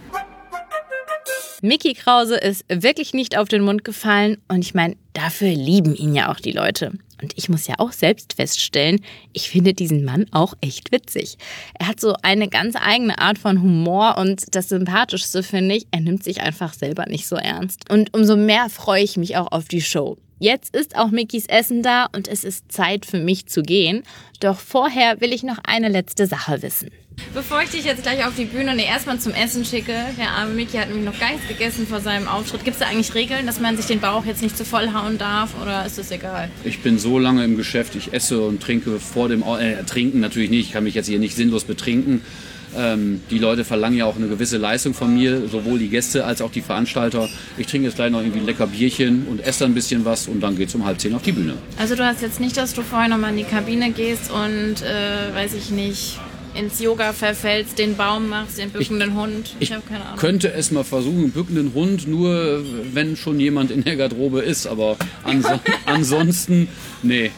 Mickey 1.62 1.94
Krause 1.94 2.38
ist 2.38 2.64
wirklich 2.70 3.14
nicht 3.14 3.38
auf 3.38 3.50
den 3.50 3.64
Mund 3.64 3.84
gefallen 3.84 4.38
und 4.48 4.64
ich 4.64 4.74
meine, 4.74 4.96
dafür 5.12 5.50
lieben 5.50 5.94
ihn 5.94 6.16
ja 6.16 6.32
auch 6.32 6.40
die 6.40 6.54
Leute. 6.54 6.94
Und 7.22 7.34
ich 7.36 7.50
muss 7.50 7.68
ja 7.68 7.76
auch 7.80 7.92
selbst 7.92 8.34
feststellen, 8.34 9.02
ich 9.34 9.50
finde 9.50 9.74
diesen 9.74 10.06
Mann 10.06 10.28
auch 10.32 10.54
echt 10.62 10.94
witzig. 10.94 11.38
Er 11.78 11.88
hat 11.88 12.00
so 12.00 12.16
eine 12.22 12.48
ganz 12.48 12.76
eigene 12.80 13.18
Art 13.20 13.40
von 13.40 13.62
Humor 13.62 14.18
und 14.20 14.56
das 14.56 14.70
Sympathischste 14.70 15.44
finde 15.44 15.76
ich, 15.76 15.88
er 15.92 16.00
nimmt 16.00 16.24
sich 16.24 16.42
einfach 16.42 16.74
selber 16.74 17.08
nicht 17.08 17.28
so 17.28 17.36
ernst. 17.36 17.90
Und 17.92 18.14
umso 18.14 18.38
mehr 18.38 18.70
freue 18.70 19.04
ich 19.04 19.18
mich 19.18 19.36
auch 19.36 19.52
auf 19.52 19.68
die 19.68 19.82
Show. 19.82 20.18
Jetzt 20.40 20.76
ist 20.76 20.96
auch 20.96 21.10
Mickys 21.10 21.48
Essen 21.48 21.82
da 21.82 22.08
und 22.16 22.28
es 22.28 22.44
ist 22.44 22.72
Zeit 22.72 23.06
für 23.06 23.20
mich 23.20 23.48
zu 23.48 23.64
gehen. 23.64 24.04
Doch 24.40 24.60
vorher 24.60 25.20
will 25.20 25.34
ich 25.34 25.44
noch 25.44 25.58
eine 25.64 25.90
letzte 25.90 26.28
Sache 26.28 26.62
wissen. 26.62 26.92
Bevor 27.38 27.62
ich 27.62 27.70
dich 27.70 27.86
jetzt 27.86 28.02
gleich 28.02 28.26
auf 28.26 28.34
die 28.36 28.46
Bühne 28.46 28.72
und 28.72 28.80
erstmal 28.80 29.20
zum 29.20 29.32
Essen 29.32 29.64
schicke, 29.64 29.94
der 30.18 30.32
arme 30.32 30.56
Mickey 30.56 30.78
hat 30.78 30.88
nämlich 30.88 31.06
noch 31.06 31.20
gar 31.20 31.32
nichts 31.32 31.48
gegessen 31.48 31.86
vor 31.86 32.00
seinem 32.02 32.28
Auftritt. 32.28 32.64
Gibt 32.64 32.78
es 32.78 32.80
da 32.80 32.88
eigentlich 32.88 33.14
Regeln, 33.14 33.46
dass 33.46 33.60
man 33.60 33.78
sich 33.78 33.86
den 33.86 34.00
Bauch 34.00 34.26
jetzt 34.26 34.42
nicht 34.42 34.58
zu 34.58 34.66
voll 34.66 34.92
hauen 34.92 35.20
darf 35.20 35.52
oder 35.62 35.86
ist 35.86 36.00
das 36.00 36.10
egal? 36.10 36.50
Ich 36.64 36.80
bin 36.80 36.98
so 36.98 37.20
lange 37.20 37.44
im 37.44 37.56
Geschäft, 37.56 37.96
ich 37.96 38.12
esse 38.12 38.42
und 38.42 38.64
trinke 38.64 39.00
vor 39.00 39.30
dem, 39.30 39.44
äh, 39.44 39.84
trinken 39.84 40.20
natürlich 40.20 40.50
nicht, 40.50 40.68
ich 40.68 40.74
kann 40.74 40.84
mich 40.84 40.96
jetzt 40.96 41.06
hier 41.06 41.20
nicht 41.20 41.36
sinnlos 41.36 41.66
betrinken. 41.66 42.22
Ähm, 42.76 43.22
die 43.30 43.38
Leute 43.38 43.64
verlangen 43.64 43.98
ja 43.98 44.06
auch 44.06 44.16
eine 44.16 44.28
gewisse 44.28 44.58
Leistung 44.58 44.96
von 44.96 45.14
mir, 45.14 45.48
sowohl 45.48 45.78
die 45.78 45.90
Gäste 45.90 46.26
als 46.26 46.42
auch 46.42 46.52
die 46.52 46.62
Veranstalter. 46.62 47.30
Ich 47.58 47.68
trinke 47.68 47.88
jetzt 47.88 47.98
gleich 47.98 48.12
noch 48.12 48.22
irgendwie 48.22 48.40
ein 48.40 48.46
lecker 48.48 48.66
Bierchen 48.66 49.28
und 49.28 49.42
esse 49.42 49.60
dann 49.60 49.72
ein 49.72 49.76
bisschen 49.76 50.06
was 50.06 50.28
und 50.28 50.42
dann 50.42 50.58
geht 50.58 50.70
es 50.70 50.76
um 50.76 50.86
halb 50.86 51.00
zehn 51.00 51.14
auf 51.14 51.22
die 51.22 51.34
Bühne. 51.34 51.54
Also 51.78 51.96
du 51.96 52.04
hast 52.04 52.24
jetzt 52.24 52.40
nicht, 52.40 52.58
dass 52.58 52.74
du 52.74 52.82
vorher 52.82 53.10
nochmal 53.10 53.30
in 53.32 53.38
die 53.38 53.44
Kabine 53.44 53.92
gehst 53.92 54.32
und, 54.32 54.82
äh, 54.82 55.36
weiß 55.36 55.54
ich 55.54 55.70
nicht, 55.70 56.20
ins 56.58 56.80
Yoga 56.80 57.14
verfällst, 57.14 57.78
den 57.80 57.96
Baum 57.96 58.30
machst, 58.30 58.58
den 58.58 58.70
bückenden 58.70 59.12
ich, 59.12 59.16
Hund. 59.16 59.56
Ich, 59.60 59.70
ich 59.70 59.76
habe 59.76 59.84
keine 59.88 60.06
Ahnung. 60.06 60.18
könnte 60.18 60.52
es 60.52 60.72
mal 60.72 60.84
versuchen, 60.84 61.18
einen 61.20 61.32
bückenden 61.32 61.74
Hund, 61.74 62.08
nur 62.08 62.64
wenn 62.94 63.16
schon 63.16 63.40
jemand 63.40 63.72
in 63.72 63.84
der 63.84 63.96
Garderobe 63.96 64.42
ist, 64.42 64.68
aber 64.68 64.98
anso 65.24 65.60
ansonsten, 65.86 66.68
nee, 67.04 67.32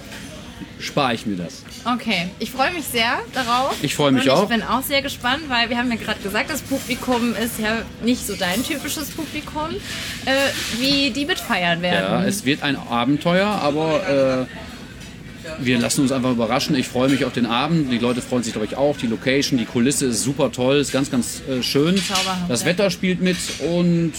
spare 0.79 1.13
ich 1.13 1.25
mir 1.25 1.36
das. 1.36 1.63
Okay, 1.86 2.29
ich 2.39 2.51
freue 2.51 2.71
mich 2.71 2.86
sehr 2.86 3.19
darauf. 3.34 3.75
Ich 3.82 3.95
freue 3.95 4.12
mich 4.12 4.29
auch. 4.29 4.43
Ich 4.43 4.49
bin 4.49 4.63
auch 4.63 4.84
sehr 4.84 5.01
gespannt, 5.01 5.43
weil 5.47 5.69
wir 5.69 5.77
haben 5.77 5.89
ja 5.89 5.97
gerade 5.97 6.19
gesagt, 6.19 6.49
das 6.49 6.62
Publikum 6.62 7.36
ist 7.36 7.60
ja 7.60 7.84
nicht 8.03 8.25
so 8.25 8.36
dein 8.36 8.63
typisches 8.63 9.10
Publikum, 9.12 9.69
äh, 10.25 10.32
wie 10.79 11.12
die 11.12 11.25
mitfeiern 11.25 11.82
werden. 11.82 12.23
Ja, 12.23 12.25
es 12.25 12.45
wird 12.45 12.63
ein 12.63 12.75
Abenteuer, 12.75 13.47
aber 13.47 14.47
äh, 14.47 14.68
wir 15.62 15.80
lassen 15.80 16.02
uns 16.02 16.12
einfach 16.12 16.32
überraschen. 16.32 16.76
Ich 16.76 16.88
freue 16.88 17.10
mich 17.10 17.26
auf 17.26 17.34
den 17.34 17.45
Abend. 17.45 17.91
Die 17.91 17.98
Leute 17.98 18.22
freuen 18.22 18.43
sich, 18.43 18.54
glaube 18.54 18.67
ich, 18.67 18.78
auch. 18.78 18.98
Die 18.98 19.08
Location, 19.08 19.58
die 19.58 19.65
Kulisse 19.65 20.08
ist 20.08 20.24
super 20.24 20.52
toll, 20.52 20.78
ist 20.78 20.91
ganz, 20.91 21.12
ganz 21.12 21.41
äh, 21.50 21.62
schön. 21.63 21.98
Zauberhaft, 21.98 22.50
das 22.50 22.65
Wetter 22.65 22.89
spielt 22.89 23.22
mit 23.22 23.38
und 23.60 24.13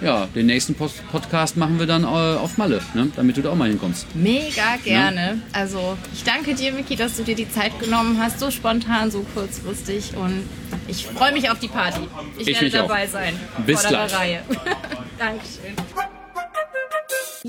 ja, 0.00 0.26
den 0.26 0.46
nächsten 0.46 0.74
Post 0.74 1.06
Podcast 1.10 1.56
machen 1.56 1.78
wir 1.78 1.86
dann 1.86 2.04
äh, 2.04 2.06
auf 2.06 2.56
Malle, 2.56 2.80
ne? 2.94 3.10
damit 3.16 3.36
du 3.36 3.42
da 3.42 3.50
auch 3.50 3.56
mal 3.56 3.68
hinkommst. 3.68 4.06
Mega 4.14 4.76
gerne. 4.84 5.34
Ne? 5.34 5.42
Also 5.52 5.96
ich 6.12 6.22
danke 6.22 6.54
dir, 6.54 6.72
Miki, 6.72 6.94
dass 6.96 7.16
du 7.16 7.24
dir 7.24 7.34
die 7.34 7.50
Zeit 7.50 7.78
genommen 7.80 8.18
hast, 8.20 8.38
so 8.38 8.50
spontan, 8.50 9.10
so 9.10 9.24
kurzfristig 9.34 10.12
und 10.16 10.44
ich 10.86 11.04
freue 11.04 11.32
mich 11.32 11.50
auf 11.50 11.58
die 11.58 11.68
Party. 11.68 12.00
Ich, 12.38 12.48
ich 12.48 12.60
werde 12.60 12.70
dabei 12.70 13.06
auch. 13.06 13.12
sein. 13.12 13.34
Bis 13.66 13.82
gleich. 13.82 14.14
Reihe. 14.14 14.42
Dankeschön. 15.18 15.74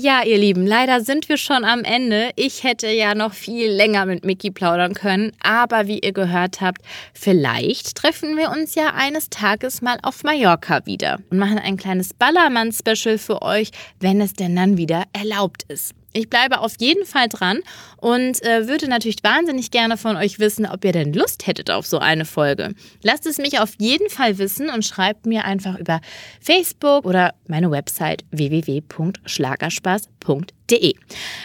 Ja, 0.02 0.22
ihr 0.24 0.38
Lieben, 0.38 0.66
leider 0.66 1.02
sind 1.02 1.28
wir 1.28 1.36
schon 1.36 1.62
am 1.62 1.84
Ende. 1.84 2.30
Ich 2.34 2.64
hätte 2.64 2.88
ja 2.88 3.14
noch 3.14 3.34
viel 3.34 3.70
länger 3.70 4.06
mit 4.06 4.24
Mickey 4.24 4.50
plaudern 4.50 4.94
können, 4.94 5.32
aber 5.42 5.88
wie 5.88 5.98
ihr 5.98 6.14
gehört 6.14 6.62
habt, 6.62 6.80
vielleicht 7.12 7.96
treffen 7.96 8.34
wir 8.38 8.48
uns 8.50 8.74
ja 8.74 8.94
eines 8.94 9.28
Tages 9.28 9.82
mal 9.82 9.98
auf 10.02 10.24
Mallorca 10.24 10.86
wieder 10.86 11.18
und 11.28 11.36
machen 11.36 11.58
ein 11.58 11.76
kleines 11.76 12.14
Ballermann-Special 12.14 13.18
für 13.18 13.42
euch, 13.42 13.72
wenn 13.98 14.22
es 14.22 14.32
denn 14.32 14.56
dann 14.56 14.78
wieder 14.78 15.04
erlaubt 15.12 15.64
ist. 15.64 15.92
Ich 16.12 16.28
bleibe 16.28 16.58
auf 16.60 16.74
jeden 16.78 17.06
Fall 17.06 17.28
dran 17.28 17.60
und 17.96 18.42
äh, 18.42 18.66
würde 18.66 18.88
natürlich 18.88 19.22
wahnsinnig 19.22 19.70
gerne 19.70 19.96
von 19.96 20.16
euch 20.16 20.40
wissen, 20.40 20.66
ob 20.66 20.84
ihr 20.84 20.90
denn 20.92 21.12
Lust 21.12 21.46
hättet 21.46 21.70
auf 21.70 21.86
so 21.86 21.98
eine 21.98 22.24
Folge. 22.24 22.74
Lasst 23.02 23.26
es 23.26 23.38
mich 23.38 23.60
auf 23.60 23.74
jeden 23.78 24.10
Fall 24.10 24.38
wissen 24.38 24.70
und 24.70 24.84
schreibt 24.84 25.26
mir 25.26 25.44
einfach 25.44 25.78
über 25.78 26.00
Facebook 26.40 27.04
oder 27.04 27.34
meine 27.46 27.70
Website 27.70 28.24
www.schlagerspaß.de. 28.30 30.94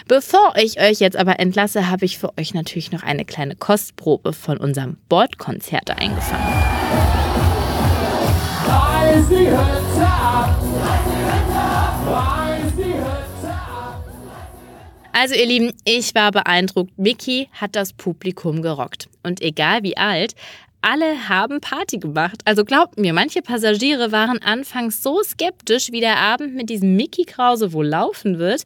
Bevor 0.08 0.54
ich 0.56 0.80
euch 0.80 0.98
jetzt 1.00 1.16
aber 1.16 1.38
entlasse, 1.38 1.88
habe 1.88 2.04
ich 2.04 2.18
für 2.18 2.36
euch 2.38 2.52
natürlich 2.54 2.90
noch 2.90 3.04
eine 3.04 3.24
kleine 3.24 3.54
Kostprobe 3.54 4.32
von 4.32 4.58
unserem 4.58 4.96
Bordkonzert 5.08 5.90
eingefangen. 5.90 6.44
Da 8.66 9.14
die 9.30 9.46
Hütte 9.46 10.06
ab. 10.06 10.65
Also 15.18 15.34
ihr 15.34 15.46
Lieben, 15.46 15.72
ich 15.86 16.14
war 16.14 16.30
beeindruckt. 16.30 16.98
Mickey 16.98 17.48
hat 17.52 17.74
das 17.74 17.94
Publikum 17.94 18.60
gerockt. 18.60 19.08
Und 19.22 19.40
egal 19.40 19.82
wie 19.82 19.96
alt, 19.96 20.34
alle 20.82 21.28
haben 21.28 21.60
Party 21.60 21.98
gemacht. 21.98 22.42
Also 22.44 22.64
glaubt 22.64 22.98
mir, 22.98 23.12
manche 23.12 23.42
Passagiere 23.42 24.12
waren 24.12 24.40
anfangs 24.40 25.02
so 25.02 25.22
skeptisch, 25.22 25.90
wie 25.90 26.00
der 26.00 26.18
Abend 26.18 26.54
mit 26.54 26.70
diesem 26.70 26.94
Mickey 26.94 27.24
Krause 27.24 27.72
wohl 27.72 27.86
laufen 27.86 28.38
wird. 28.38 28.62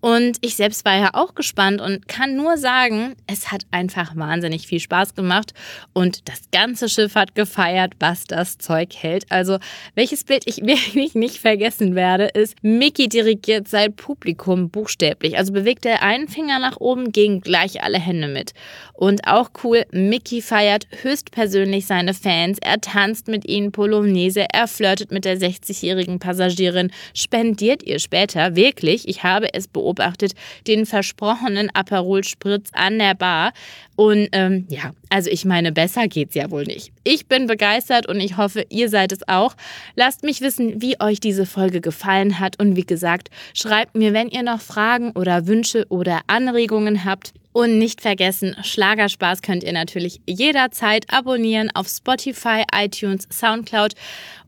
Und 0.00 0.38
ich 0.40 0.56
selbst 0.56 0.86
war 0.86 0.96
ja 0.96 1.10
auch 1.12 1.34
gespannt 1.34 1.82
und 1.82 2.08
kann 2.08 2.34
nur 2.34 2.56
sagen, 2.56 3.16
es 3.26 3.52
hat 3.52 3.64
einfach 3.70 4.16
wahnsinnig 4.16 4.66
viel 4.66 4.80
Spaß 4.80 5.14
gemacht 5.14 5.52
und 5.92 6.26
das 6.26 6.40
ganze 6.52 6.88
Schiff 6.88 7.14
hat 7.14 7.34
gefeiert, 7.34 7.92
was 8.00 8.24
das 8.24 8.56
Zeug 8.56 8.94
hält. 8.96 9.30
Also, 9.30 9.58
welches 9.94 10.24
Bild 10.24 10.44
ich 10.46 10.56
wirklich 10.62 11.14
nicht 11.14 11.36
vergessen 11.36 11.94
werde, 11.94 12.28
ist, 12.28 12.56
Mickey 12.62 13.10
dirigiert 13.10 13.68
sein 13.68 13.94
Publikum 13.94 14.70
buchstäblich. 14.70 15.36
Also 15.36 15.52
bewegt 15.52 15.84
er 15.84 16.02
einen 16.02 16.28
Finger 16.28 16.58
nach 16.58 16.78
oben, 16.78 17.12
gegen 17.12 17.42
gleich 17.42 17.82
alle 17.82 17.98
Hände 17.98 18.28
mit. 18.28 18.54
Und 18.94 19.26
auch 19.26 19.50
cool, 19.62 19.84
Mickey 19.92 20.40
feiert 20.40 20.86
höchstpersönlich 21.02 21.49
seine 21.86 22.14
Fans. 22.14 22.58
Er 22.60 22.80
tanzt 22.80 23.28
mit 23.28 23.48
ihnen 23.48 23.72
Polonaise, 23.72 24.46
er 24.52 24.68
flirtet 24.68 25.12
mit 25.12 25.24
der 25.24 25.38
60-jährigen 25.38 26.18
Passagierin. 26.18 26.90
Spendiert 27.14 27.82
ihr 27.82 27.98
später 27.98 28.56
wirklich? 28.56 29.08
Ich 29.08 29.22
habe 29.22 29.52
es 29.52 29.68
beobachtet 29.68 29.90
beobachtet 29.90 30.32
den 30.66 30.86
versprochenen 30.86 31.70
Aperol 31.74 32.24
Spritz 32.24 32.70
an 32.72 32.98
der 32.98 33.14
Bar. 33.14 33.52
Und 33.96 34.28
ähm, 34.32 34.66
ja, 34.68 34.92
also 35.10 35.30
ich 35.30 35.44
meine, 35.44 35.72
besser 35.72 36.08
geht's 36.08 36.34
ja 36.34 36.50
wohl 36.50 36.64
nicht. 36.64 36.92
Ich 37.04 37.26
bin 37.26 37.46
begeistert 37.46 38.06
und 38.06 38.20
ich 38.20 38.36
hoffe, 38.36 38.64
ihr 38.70 38.88
seid 38.88 39.12
es 39.12 39.28
auch. 39.28 39.54
Lasst 39.94 40.22
mich 40.22 40.40
wissen, 40.40 40.80
wie 40.80 41.00
euch 41.00 41.20
diese 41.20 41.44
Folge 41.44 41.80
gefallen 41.80 42.38
hat. 42.38 42.58
Und 42.58 42.76
wie 42.76 42.86
gesagt, 42.86 43.28
schreibt 43.52 43.94
mir, 43.94 44.12
wenn 44.12 44.28
ihr 44.28 44.42
noch 44.42 44.60
Fragen 44.60 45.10
oder 45.12 45.46
Wünsche 45.46 45.86
oder 45.88 46.20
Anregungen 46.26 47.04
habt. 47.04 47.32
Und 47.52 47.78
nicht 47.78 48.00
vergessen, 48.00 48.56
Schlagerspaß 48.62 49.42
könnt 49.42 49.64
ihr 49.64 49.72
natürlich 49.72 50.20
jederzeit 50.26 51.12
abonnieren 51.12 51.70
auf 51.74 51.88
Spotify, 51.88 52.62
iTunes, 52.72 53.26
Soundcloud 53.30 53.94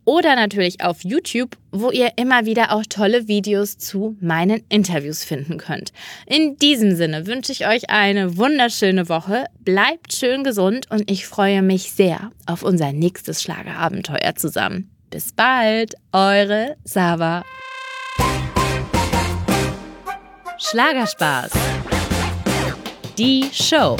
oder 0.05 0.37
natürlich 0.37 0.83
auf 0.83 1.03
YouTube, 1.03 1.57
wo 1.71 1.91
ihr 1.91 2.13
immer 2.17 2.45
wieder 2.45 2.73
auch 2.73 2.85
tolle 2.89 3.29
Videos 3.29 3.77
zu 3.79 4.17
meinen 4.21 4.63
Interviews 4.69 5.25
finden 5.25 5.59
könnt. 5.59 5.93
In 6.27 6.57
diesem 6.59 6.95
Sinne 6.95 7.27
wünsche 7.27 7.53
ich 7.53 7.67
euch 7.67 7.91
eine 7.91 8.37
wunderschöne 8.37 9.09
Woche, 9.09 9.47
bleibt 9.61 10.13
schön 10.13 10.45
gesund 10.45 10.91
und 10.91 11.11
ich 11.11 11.27
freue 11.27 11.63
mich 11.63 11.93
sehr 11.93 12.31
auf 12.47 12.63
unser 12.63 12.93
nächstes 12.93 13.43
Schlagerabenteuer 13.43 14.35
zusammen. 14.37 14.91
Bis 15.11 15.33
bald, 15.33 15.95
eure 16.13 16.77
Sava. 16.85 17.43
Schlagerspaß. 20.59 21.51
Die 23.19 23.51
Show. 23.53 23.97